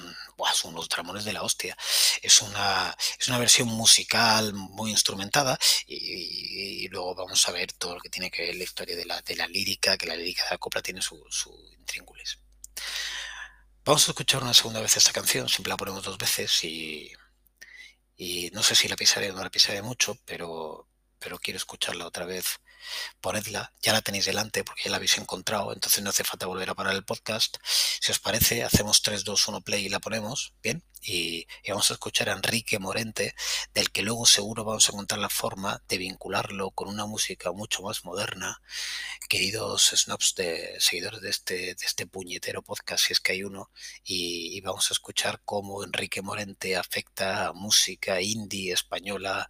son 0.55 0.75
los 0.75 0.89
dramones 0.89 1.25
de 1.25 1.33
la 1.33 1.43
hostia. 1.43 1.77
Es 2.23 2.43
una, 2.43 2.97
es 3.19 3.29
una 3.29 3.39
versión 3.39 3.69
musical 3.69 4.53
muy 4.55 4.91
instrumentada 4.91 5.59
y, 5.87 6.89
luego 6.89 7.15
vamos 7.15 7.49
a 7.49 7.53
ver 7.53 7.73
todo 7.73 7.95
lo 7.95 8.01
que 8.01 8.09
tiene 8.09 8.31
que 8.31 8.43
ver 8.43 8.55
la 8.55 8.65
historia 8.65 8.97
de 8.97 9.05
la, 9.05 9.21
de 9.23 9.37
la 9.37 9.47
lírica, 9.49 9.97
que 9.99 10.07
la 10.07 10.17
lírica 10.17 10.45
de 10.45 10.51
la 10.51 10.59
copla 10.59 10.83
tiene 10.83 11.03
su, 11.03 11.23
su. 11.31 11.51
Vamos 13.85 14.09
a 14.09 14.11
escuchar 14.11 14.43
una 14.43 14.53
segunda 14.53 14.81
vez 14.81 14.97
esta 14.97 15.13
canción, 15.13 15.49
siempre 15.49 15.71
la 15.71 15.77
ponemos 15.77 16.03
dos 16.03 16.19
veces 16.19 16.65
y, 16.65 17.13
y 18.17 18.51
no 18.53 18.63
sé 18.63 18.75
si 18.75 18.89
la 18.89 18.97
pisaré 18.97 19.31
o 19.31 19.35
no 19.35 19.45
la 19.45 19.51
pisaré 19.51 19.81
mucho, 19.83 20.19
pero, 20.25 20.89
pero 21.19 21.39
quiero 21.39 21.57
escucharla 21.59 22.07
otra 22.07 22.25
vez 22.25 22.61
ponedla, 23.21 23.73
ya 23.83 23.93
la 23.93 24.03
tenéis 24.03 24.27
delante 24.27 24.65
porque 24.65 24.85
ya 24.85 24.91
la 24.91 24.97
habéis 24.97 25.19
encontrado, 25.19 25.73
entonces 25.73 26.03
no 26.03 26.11
hace 26.11 26.25
falta 26.25 26.47
volver 26.47 26.71
a 26.71 26.75
parar 26.75 26.95
el 26.95 27.05
podcast. 27.05 27.57
Si 27.65 28.13
os 28.13 28.19
parece, 28.19 28.65
hacemos 28.65 29.03
3, 29.03 29.25
2, 29.25 29.49
1 29.49 29.61
play 29.63 29.87
y 29.87 29.89
la 29.89 30.01
ponemos, 30.01 30.55
¿bien? 30.63 30.83
Y, 31.03 31.47
vamos 31.69 31.91
a 31.91 31.95
escuchar 31.95 32.29
a 32.29 32.33
Enrique 32.33 32.79
Morente, 32.79 33.35
del 33.75 33.91
que 33.91 34.03
luego 34.03 34.27
seguro 34.27 34.65
vamos 34.65 34.89
a 34.89 34.93
encontrar 34.93 35.21
la 35.21 35.29
forma 35.29 35.83
de 35.89 35.99
vincularlo 35.99 36.71
con 36.71 36.89
una 36.89 37.07
música 37.07 37.53
mucho 37.53 37.83
más 37.83 38.05
moderna. 38.05 38.61
Queridos 39.29 39.93
snobs 39.95 40.35
de 40.35 40.77
seguidores 40.81 41.21
de 41.21 41.31
este, 41.31 41.55
de 41.75 41.87
este 41.87 42.07
puñetero 42.07 42.63
podcast, 42.63 43.07
si 43.07 43.13
es 43.13 43.21
que 43.21 43.33
hay 43.33 43.43
uno, 43.45 43.71
y, 44.05 44.57
y 44.57 44.61
vamos 44.61 44.91
a 44.91 44.95
escuchar 44.95 45.41
cómo 45.45 45.85
Enrique 45.85 46.23
Morente 46.23 46.77
afecta 46.77 47.49
a 47.49 47.53
música 47.53 48.21
indie 48.21 48.73
española 48.73 49.49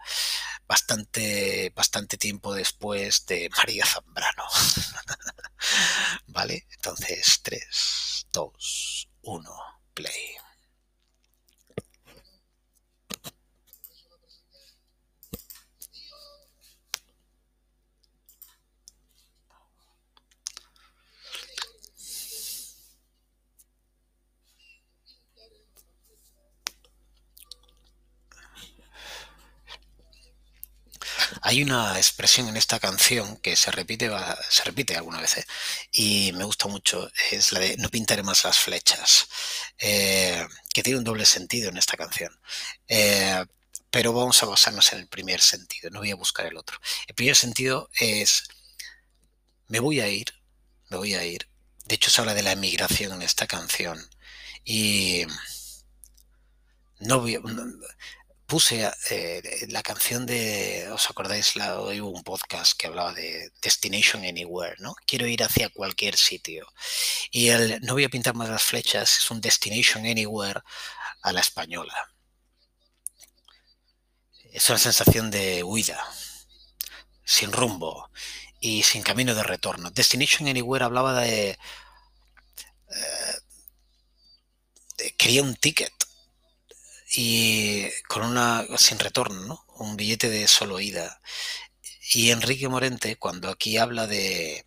bastante, 0.66 1.72
bastante 1.74 2.16
tiempo 2.18 2.54
después 2.54 3.26
de 3.26 3.48
María 3.56 3.86
Zambrano. 3.86 4.44
¿Vale? 6.26 6.66
Entonces, 6.70 7.40
3, 7.42 8.26
2, 8.32 9.08
1, 9.22 9.50
play. 9.94 10.45
Hay 31.48 31.62
una 31.62 31.96
expresión 31.96 32.48
en 32.48 32.56
esta 32.56 32.80
canción 32.80 33.36
que 33.36 33.54
se 33.54 33.70
repite, 33.70 34.10
se 34.50 34.64
repite 34.64 34.96
alguna 34.96 35.20
vez 35.20 35.38
¿eh? 35.38 35.46
y 35.92 36.32
me 36.32 36.42
gusta 36.42 36.66
mucho, 36.66 37.08
es 37.30 37.52
la 37.52 37.60
de 37.60 37.76
no 37.76 37.88
pintaré 37.88 38.24
más 38.24 38.42
las 38.42 38.58
flechas, 38.58 39.28
eh, 39.78 40.44
que 40.74 40.82
tiene 40.82 40.98
un 40.98 41.04
doble 41.04 41.24
sentido 41.24 41.68
en 41.68 41.76
esta 41.76 41.96
canción. 41.96 42.36
Eh, 42.88 43.44
pero 43.92 44.12
vamos 44.12 44.42
a 44.42 44.46
basarnos 44.46 44.92
en 44.92 44.98
el 44.98 45.06
primer 45.06 45.40
sentido, 45.40 45.88
no 45.90 46.00
voy 46.00 46.10
a 46.10 46.16
buscar 46.16 46.46
el 46.46 46.56
otro. 46.56 46.80
El 47.06 47.14
primer 47.14 47.36
sentido 47.36 47.90
es, 47.94 48.48
me 49.68 49.78
voy 49.78 50.00
a 50.00 50.08
ir, 50.08 50.34
me 50.90 50.96
voy 50.96 51.14
a 51.14 51.24
ir. 51.24 51.48
De 51.84 51.94
hecho, 51.94 52.10
se 52.10 52.20
habla 52.20 52.34
de 52.34 52.42
la 52.42 52.52
emigración 52.52 53.12
en 53.12 53.22
esta 53.22 53.46
canción. 53.46 54.04
Y 54.64 55.26
no 56.98 57.20
voy, 57.20 57.38
puse 58.46 58.90
eh, 59.10 59.66
la 59.68 59.82
canción 59.82 60.24
de, 60.24 60.88
¿os 60.92 61.10
acordáis? 61.10 61.56
La, 61.56 61.80
hoy 61.80 62.00
hubo 62.00 62.10
un 62.10 62.22
podcast 62.22 62.74
que 62.78 62.86
hablaba 62.86 63.12
de 63.12 63.50
Destination 63.60 64.24
Anywhere, 64.24 64.76
¿no? 64.78 64.94
Quiero 65.06 65.26
ir 65.26 65.42
hacia 65.42 65.68
cualquier 65.68 66.16
sitio. 66.16 66.66
Y 67.30 67.48
el 67.48 67.80
No 67.82 67.94
voy 67.94 68.04
a 68.04 68.08
pintar 68.08 68.34
más 68.34 68.48
las 68.48 68.62
flechas 68.62 69.18
es 69.18 69.30
un 69.30 69.40
Destination 69.40 70.06
Anywhere 70.06 70.60
a 71.22 71.32
la 71.32 71.40
española. 71.40 72.12
Es 74.52 74.70
una 74.70 74.78
sensación 74.78 75.30
de 75.30 75.62
huida, 75.62 76.02
sin 77.24 77.52
rumbo 77.52 78.10
y 78.60 78.82
sin 78.84 79.02
camino 79.02 79.34
de 79.34 79.42
retorno. 79.42 79.90
Destination 79.90 80.48
Anywhere 80.48 80.84
hablaba 80.84 81.20
de... 81.20 81.58
Eh, 84.98 85.10
quería 85.18 85.42
un 85.42 85.56
ticket 85.56 85.92
y 87.14 87.88
con 88.08 88.24
una 88.24 88.66
sin 88.78 88.98
retorno, 88.98 89.40
¿no? 89.46 89.64
un 89.78 89.96
billete 89.96 90.28
de 90.28 90.48
solo 90.48 90.80
ida. 90.80 91.20
Y 92.12 92.30
Enrique 92.30 92.68
Morente, 92.68 93.16
cuando 93.16 93.50
aquí 93.50 93.78
habla 93.78 94.06
de, 94.06 94.64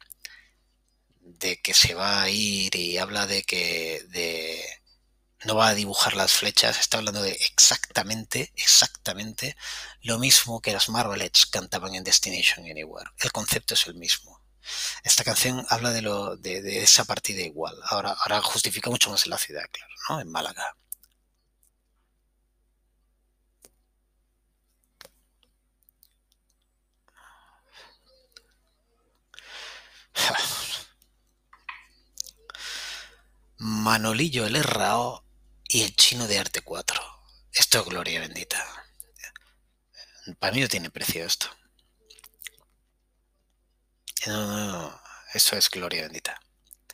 de 1.21 1.61
que 1.61 1.73
se 1.73 1.93
va 1.93 2.21
a 2.23 2.29
ir 2.29 2.75
y 2.75 2.97
habla 2.97 3.27
de 3.27 3.43
que 3.43 4.03
de, 4.09 4.63
no 5.45 5.55
va 5.55 5.69
a 5.69 5.73
dibujar 5.73 6.15
las 6.15 6.33
flechas, 6.33 6.79
está 6.79 6.97
hablando 6.97 7.21
de 7.21 7.31
exactamente, 7.31 8.51
exactamente 8.55 9.55
lo 10.01 10.19
mismo 10.19 10.61
que 10.61 10.73
las 10.73 10.89
Marvelettes 10.89 11.45
cantaban 11.45 11.95
en 11.95 12.03
Destination 12.03 12.65
Anywhere. 12.65 13.09
El 13.19 13.31
concepto 13.31 13.73
es 13.73 13.87
el 13.87 13.95
mismo. 13.95 14.41
Esta 15.03 15.23
canción 15.23 15.65
habla 15.69 15.91
de, 15.91 16.01
lo, 16.01 16.35
de, 16.35 16.83
esa 16.83 17.05
partida 17.05 17.41
igual. 17.41 17.75
Ahora, 17.85 18.11
ahora 18.11 18.41
justifica 18.41 18.89
mucho 18.89 19.09
más 19.09 19.25
en 19.25 19.31
la 19.31 19.37
ciudad, 19.37 19.63
claro, 19.71 19.93
¿no? 20.09 20.19
En 20.19 20.29
Málaga. 20.29 20.75
Manolillo 33.57 34.45
el 34.45 34.55
Errao 34.55 35.25
y 35.65 35.83
el 35.83 35.95
chino 35.95 36.27
de 36.27 36.39
Arte 36.39 36.61
4. 36.61 37.01
Esto 37.51 37.79
es 37.79 37.85
gloria 37.85 38.21
bendita. 38.21 38.65
Para 40.39 40.53
mí 40.53 40.61
no 40.61 40.67
tiene 40.67 40.89
precio 40.89 41.25
esto. 41.25 41.47
No, 44.27 44.47
no, 44.47 44.71
no. 44.71 45.01
Eso 45.33 45.55
es 45.55 45.69
gloria 45.69 46.03
bendita. 46.03 46.39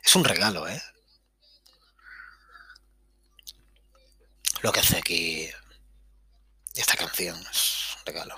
Es 0.02 0.14
un 0.16 0.24
regalo, 0.24 0.68
¿eh? 0.68 0.82
Lo 4.62 4.72
que 4.72 4.80
hace 4.80 4.98
aquí 4.98 5.50
esta 6.74 6.96
canción 6.96 7.38
es 7.50 7.96
un 7.98 8.06
regalo. 8.06 8.36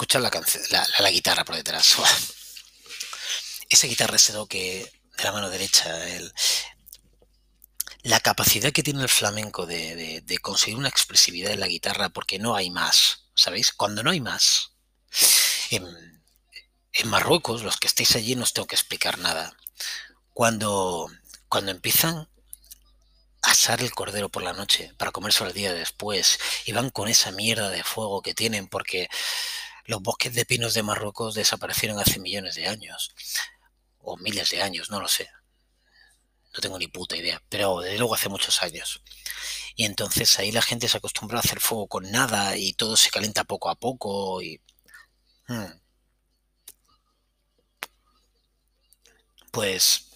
Escucha 0.00 0.18
la, 0.18 0.30
la, 0.70 0.88
la, 1.00 1.10
guitarra 1.10 1.44
por 1.44 1.56
detrás. 1.56 1.96
Esa 3.68 3.86
guitarra 3.86 4.16
ese 4.16 4.32
que 4.48 4.90
de 5.18 5.24
la 5.24 5.30
mano 5.30 5.50
derecha, 5.50 6.08
el, 6.08 6.32
la 8.04 8.18
capacidad 8.20 8.72
que 8.72 8.82
tiene 8.82 9.02
el 9.02 9.10
flamenco 9.10 9.66
de, 9.66 10.22
de, 10.22 10.38
conseguir 10.38 10.78
una 10.78 10.88
expresividad 10.88 11.52
en 11.52 11.60
la 11.60 11.66
guitarra 11.66 12.08
porque 12.08 12.38
no 12.38 12.56
hay 12.56 12.70
más, 12.70 13.26
¿sabéis? 13.34 13.74
Cuando 13.74 14.02
no 14.02 14.10
hay 14.10 14.22
más. 14.22 14.72
En, 15.68 15.84
Marruecos, 17.04 17.62
los 17.62 17.76
que 17.76 17.86
estéis 17.86 18.16
allí 18.16 18.34
no 18.36 18.44
os 18.44 18.54
tengo 18.54 18.66
que 18.66 18.76
explicar 18.76 19.18
nada. 19.18 19.54
Cuando, 20.32 21.10
cuando 21.50 21.72
empiezan 21.72 22.16
a 23.42 23.50
asar 23.50 23.82
el 23.82 23.90
cordero 23.90 24.30
por 24.30 24.44
la 24.44 24.54
noche 24.54 24.94
para 24.96 25.12
comerse 25.12 25.44
el 25.44 25.52
día 25.52 25.74
después 25.74 26.38
y 26.64 26.72
van 26.72 26.88
con 26.88 27.08
esa 27.08 27.32
mierda 27.32 27.68
de 27.68 27.84
fuego 27.84 28.22
que 28.22 28.32
tienen 28.32 28.66
porque 28.66 29.10
los 29.84 30.02
bosques 30.02 30.34
de 30.34 30.44
pinos 30.44 30.74
de 30.74 30.82
Marruecos 30.82 31.34
desaparecieron 31.34 31.98
hace 31.98 32.18
millones 32.20 32.54
de 32.54 32.66
años 32.66 33.14
o 33.98 34.16
miles 34.16 34.50
de 34.50 34.62
años, 34.62 34.90
no 34.90 35.00
lo 35.00 35.08
sé. 35.08 35.28
No 36.52 36.60
tengo 36.60 36.78
ni 36.78 36.88
puta 36.88 37.16
idea, 37.16 37.42
pero 37.48 37.80
desde 37.80 37.98
luego 37.98 38.14
hace 38.14 38.28
muchos 38.28 38.62
años. 38.62 39.02
Y 39.76 39.84
entonces 39.84 40.38
ahí 40.38 40.52
la 40.52 40.62
gente 40.62 40.88
se 40.88 40.98
acostumbra 40.98 41.38
a 41.38 41.40
hacer 41.42 41.60
fuego 41.60 41.86
con 41.86 42.10
nada 42.10 42.56
y 42.56 42.72
todo 42.72 42.96
se 42.96 43.10
calienta 43.10 43.44
poco 43.44 43.70
a 43.70 43.76
poco 43.76 44.42
y... 44.42 44.60
Hmm. 45.46 45.80
Pues 49.52 50.10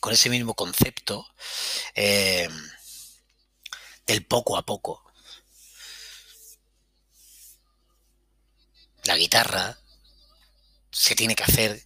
con 0.00 0.12
ese 0.12 0.28
mismo 0.28 0.54
concepto 0.54 1.26
eh, 1.94 2.48
del 4.06 4.26
poco 4.26 4.56
a 4.56 4.62
poco. 4.64 5.03
La 9.04 9.16
guitarra 9.16 9.78
se 10.90 11.14
tiene 11.14 11.34
que 11.34 11.44
hacer 11.44 11.84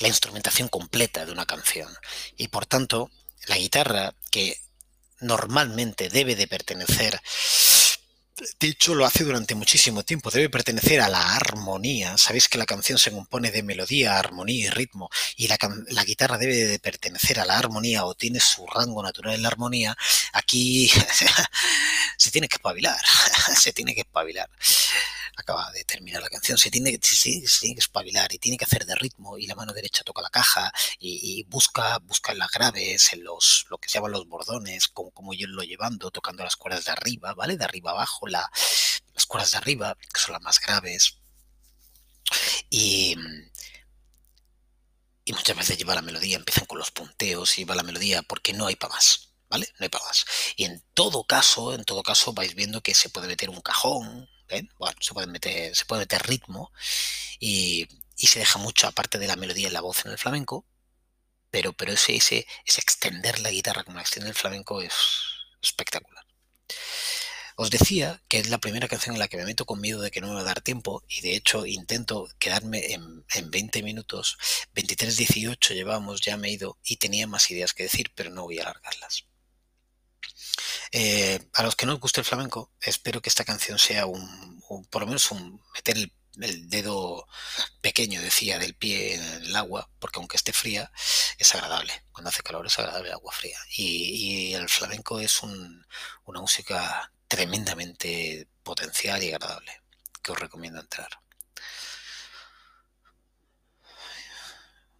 la 0.00 0.08
instrumentación 0.08 0.68
completa 0.68 1.24
de 1.26 1.32
una 1.32 1.46
canción. 1.46 1.92
Y 2.36 2.48
por 2.48 2.66
tanto, 2.66 3.10
la 3.46 3.58
guitarra, 3.58 4.14
que 4.30 4.60
normalmente 5.20 6.08
debe 6.08 6.36
de 6.36 6.46
pertenecer, 6.46 7.20
de 8.60 8.68
hecho 8.68 8.94
lo 8.94 9.04
hace 9.04 9.24
durante 9.24 9.54
muchísimo 9.54 10.04
tiempo, 10.04 10.30
debe 10.30 10.48
pertenecer 10.48 11.00
a 11.00 11.08
la 11.08 11.34
armonía. 11.34 12.16
Sabéis 12.16 12.48
que 12.48 12.58
la 12.58 12.66
canción 12.66 12.98
se 12.98 13.10
compone 13.10 13.50
de 13.50 13.62
melodía, 13.62 14.18
armonía 14.18 14.66
y 14.66 14.70
ritmo, 14.70 15.10
y 15.36 15.48
la, 15.48 15.58
la 15.88 16.04
guitarra 16.04 16.38
debe 16.38 16.54
de 16.54 16.78
pertenecer 16.78 17.40
a 17.40 17.44
la 17.44 17.58
armonía 17.58 18.04
o 18.04 18.14
tiene 18.14 18.40
su 18.40 18.66
rango 18.66 19.02
natural 19.02 19.34
en 19.34 19.42
la 19.42 19.48
armonía. 19.48 19.96
Aquí 20.32 20.90
se 22.16 22.30
tiene 22.30 22.48
que 22.48 22.56
espabilar, 22.56 22.98
se 23.56 23.72
tiene 23.72 23.94
que 23.94 24.02
espabilar 24.02 24.48
acaba 25.38 25.70
de 25.70 25.84
terminar 25.84 26.20
la 26.20 26.28
canción, 26.28 26.58
se 26.58 26.70
tiene, 26.70 26.98
se, 27.00 27.40
tiene 27.60 27.74
que 27.76 27.80
espabilar 27.80 28.32
y 28.34 28.38
tiene 28.38 28.58
que 28.58 28.64
hacer 28.64 28.84
de 28.84 28.94
ritmo 28.96 29.38
y 29.38 29.46
la 29.46 29.54
mano 29.54 29.72
derecha 29.72 30.02
toca 30.02 30.20
la 30.20 30.30
caja 30.30 30.72
y, 30.98 31.40
y 31.40 31.44
busca, 31.44 31.98
busca 31.98 32.32
en 32.32 32.38
las 32.38 32.50
graves, 32.50 33.12
en 33.12 33.22
los, 33.22 33.66
lo 33.70 33.78
que 33.78 33.88
se 33.88 33.94
llaman 33.94 34.12
los 34.12 34.26
bordones, 34.26 34.88
como, 34.88 35.12
como 35.12 35.34
yo 35.34 35.46
lo 35.46 35.62
llevando, 35.62 36.10
tocando 36.10 36.42
las 36.42 36.56
cuerdas 36.56 36.84
de 36.84 36.90
arriba, 36.90 37.34
¿vale? 37.34 37.56
De 37.56 37.64
arriba 37.64 37.92
abajo, 37.92 38.26
la, 38.26 38.50
las 39.14 39.26
cuerdas 39.26 39.52
de 39.52 39.58
arriba, 39.58 39.96
que 40.12 40.20
son 40.20 40.32
las 40.32 40.42
más 40.42 40.60
graves. 40.60 41.18
Y, 42.68 43.16
y 45.24 45.32
muchas 45.32 45.56
veces 45.56 45.78
lleva 45.78 45.94
la 45.94 46.02
melodía, 46.02 46.36
empiezan 46.36 46.66
con 46.66 46.78
los 46.78 46.90
punteos 46.90 47.58
y 47.58 47.64
va 47.64 47.74
la 47.76 47.82
melodía 47.84 48.22
porque 48.22 48.52
no 48.52 48.66
hay 48.66 48.76
para 48.76 48.94
más. 48.94 49.27
¿Vale? 49.48 49.66
No 49.78 49.84
hay 49.84 49.90
más. 49.92 50.26
Y 50.56 50.64
en 50.64 50.82
todo 50.94 51.24
caso, 51.24 51.74
en 51.74 51.84
todo 51.84 52.02
caso, 52.02 52.32
vais 52.32 52.54
viendo 52.54 52.82
que 52.82 52.94
se 52.94 53.08
puede 53.08 53.28
meter 53.28 53.50
un 53.50 53.60
cajón. 53.60 54.28
Bueno, 54.78 54.96
se 55.00 55.14
puede 55.14 55.26
meter, 55.26 55.74
se 55.76 55.84
puede 55.84 56.02
meter 56.02 56.22
ritmo 56.26 56.72
y, 57.38 57.86
y, 58.16 58.26
se 58.28 58.38
deja 58.38 58.58
mucho 58.58 58.86
aparte 58.86 59.18
de 59.18 59.26
la 59.26 59.36
melodía 59.36 59.68
en 59.68 59.74
la 59.74 59.82
voz 59.82 60.06
en 60.06 60.12
el 60.12 60.18
flamenco, 60.18 60.64
pero, 61.50 61.72
pero 61.74 61.92
ese 61.92 62.46
extender 62.64 63.40
la 63.40 63.50
guitarra 63.50 63.84
como 63.84 63.96
la 63.96 64.02
extiende 64.02 64.30
el 64.30 64.34
flamenco 64.36 64.80
es 64.82 64.94
espectacular. 65.62 66.24
Os 67.56 67.70
decía 67.70 68.22
que 68.28 68.38
es 68.38 68.48
la 68.50 68.58
primera 68.58 68.86
canción 68.86 69.16
en 69.16 69.18
la 69.18 69.28
que 69.28 69.36
me 69.36 69.44
meto 69.44 69.66
con 69.66 69.80
miedo 69.80 70.00
de 70.00 70.12
que 70.12 70.20
no 70.20 70.28
me 70.28 70.34
va 70.34 70.42
a 70.42 70.44
dar 70.44 70.60
tiempo 70.60 71.02
y 71.08 71.22
de 71.22 71.34
hecho 71.34 71.66
intento 71.66 72.28
quedarme 72.38 72.92
en, 72.92 73.24
en 73.34 73.50
20 73.50 73.82
minutos. 73.82 74.38
23-18 74.74 75.74
llevamos, 75.74 76.20
ya 76.20 76.36
me 76.36 76.48
he 76.48 76.52
ido 76.52 76.78
y 76.84 76.96
tenía 76.98 77.26
más 77.26 77.50
ideas 77.50 77.74
que 77.74 77.82
decir, 77.82 78.12
pero 78.14 78.30
no 78.30 78.44
voy 78.44 78.58
a 78.58 78.62
alargarlas. 78.62 79.27
Eh, 80.92 81.38
a 81.54 81.62
los 81.62 81.76
que 81.76 81.86
no 81.86 81.94
os 81.94 82.00
guste 82.00 82.20
el 82.20 82.26
flamenco, 82.26 82.72
espero 82.80 83.20
que 83.20 83.28
esta 83.28 83.44
canción 83.44 83.78
sea 83.78 84.06
un, 84.06 84.62
por 84.90 85.02
lo 85.02 85.06
menos 85.06 85.30
un 85.30 85.62
meter 85.74 85.96
el, 85.96 86.12
el, 86.40 86.68
dedo 86.68 87.26
pequeño, 87.80 88.20
decía, 88.20 88.58
del 88.58 88.74
pie 88.74 89.14
en 89.14 89.22
el 89.44 89.56
agua, 89.56 89.90
porque 89.98 90.18
aunque 90.18 90.36
esté 90.36 90.52
fría, 90.52 90.90
es 91.38 91.54
agradable. 91.54 91.92
Cuando 92.12 92.30
hace 92.30 92.42
calor 92.42 92.66
es 92.66 92.78
agradable 92.78 93.08
el 93.08 93.14
agua 93.14 93.32
fría. 93.32 93.58
Y, 93.76 94.50
y 94.50 94.54
el 94.54 94.68
flamenco 94.68 95.20
es 95.20 95.42
un, 95.42 95.86
una 96.24 96.40
música 96.40 97.12
tremendamente 97.28 98.48
potencial 98.62 99.22
y 99.22 99.32
agradable, 99.32 99.82
que 100.22 100.32
os 100.32 100.38
recomiendo 100.38 100.80
entrar. 100.80 101.08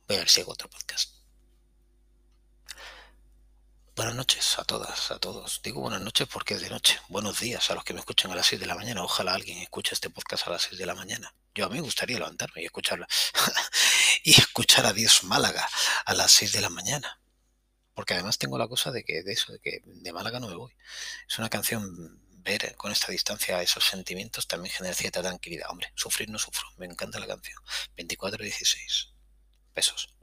Voy 0.07 0.17
a 0.17 0.21
ver 0.21 0.29
si 0.29 0.41
hago 0.41 0.53
otro 0.53 0.71
podcast. 0.71 1.18
Buenas 3.99 4.15
noches 4.15 4.57
a 4.61 4.63
todas, 4.63 5.11
a 5.11 5.19
todos. 5.19 5.61
Digo 5.61 5.81
buenas 5.81 6.01
noches 6.01 6.29
porque 6.33 6.55
es 6.55 6.61
de 6.61 6.71
noche. 6.71 7.01
Buenos 7.09 7.41
días 7.41 7.69
a 7.69 7.75
los 7.75 7.83
que 7.83 7.93
me 7.93 7.99
escuchan 7.99 8.31
a 8.31 8.37
las 8.37 8.47
6 8.47 8.61
de 8.61 8.67
la 8.67 8.77
mañana. 8.77 9.03
Ojalá 9.03 9.35
alguien 9.35 9.59
escuche 9.59 9.93
este 9.93 10.09
podcast 10.09 10.47
a 10.47 10.51
las 10.51 10.63
6 10.63 10.79
de 10.79 10.87
la 10.87 10.95
mañana. 10.95 11.35
Yo 11.53 11.67
a 11.67 11.69
mí 11.69 11.75
me 11.75 11.81
gustaría 11.81 12.17
levantarme 12.17 12.63
y 12.63 12.67
escucharlo. 12.67 13.09
y 14.23 14.39
escuchar 14.39 14.87
a 14.87 14.93
Dios 14.93 15.25
Málaga 15.25 15.69
a 16.05 16.15
las 16.15 16.31
6 16.31 16.53
de 16.53 16.61
la 16.61 16.69
mañana. 16.69 17.21
Porque 17.93 18.15
además 18.15 18.39
tengo 18.39 18.57
la 18.57 18.69
cosa 18.69 18.93
de 18.93 19.03
que 19.03 19.25
de 19.25 19.33
eso, 19.33 19.51
de 19.53 19.59
que 19.59 19.83
de 19.85 20.13
Málaga 20.13 20.39
no 20.39 20.47
me 20.47 20.55
voy. 20.55 20.73
Es 21.29 21.37
una 21.41 21.51
canción 21.51 22.23
ver 22.45 22.77
con 22.77 22.93
esta 22.93 23.11
distancia 23.11 23.61
esos 23.63 23.83
sentimientos 23.83 24.47
también 24.47 24.73
genera 24.73 24.95
cierta 24.95 25.23
tranquilidad. 25.23 25.71
Hombre, 25.71 25.91
sufrir 25.97 26.31
no 26.31 26.39
sufro. 26.39 26.69
Me 26.77 26.87
encanta 26.87 27.19
la 27.19 27.27
canción. 27.27 27.61
24-16. 27.97 29.11
Besos. 29.75 30.15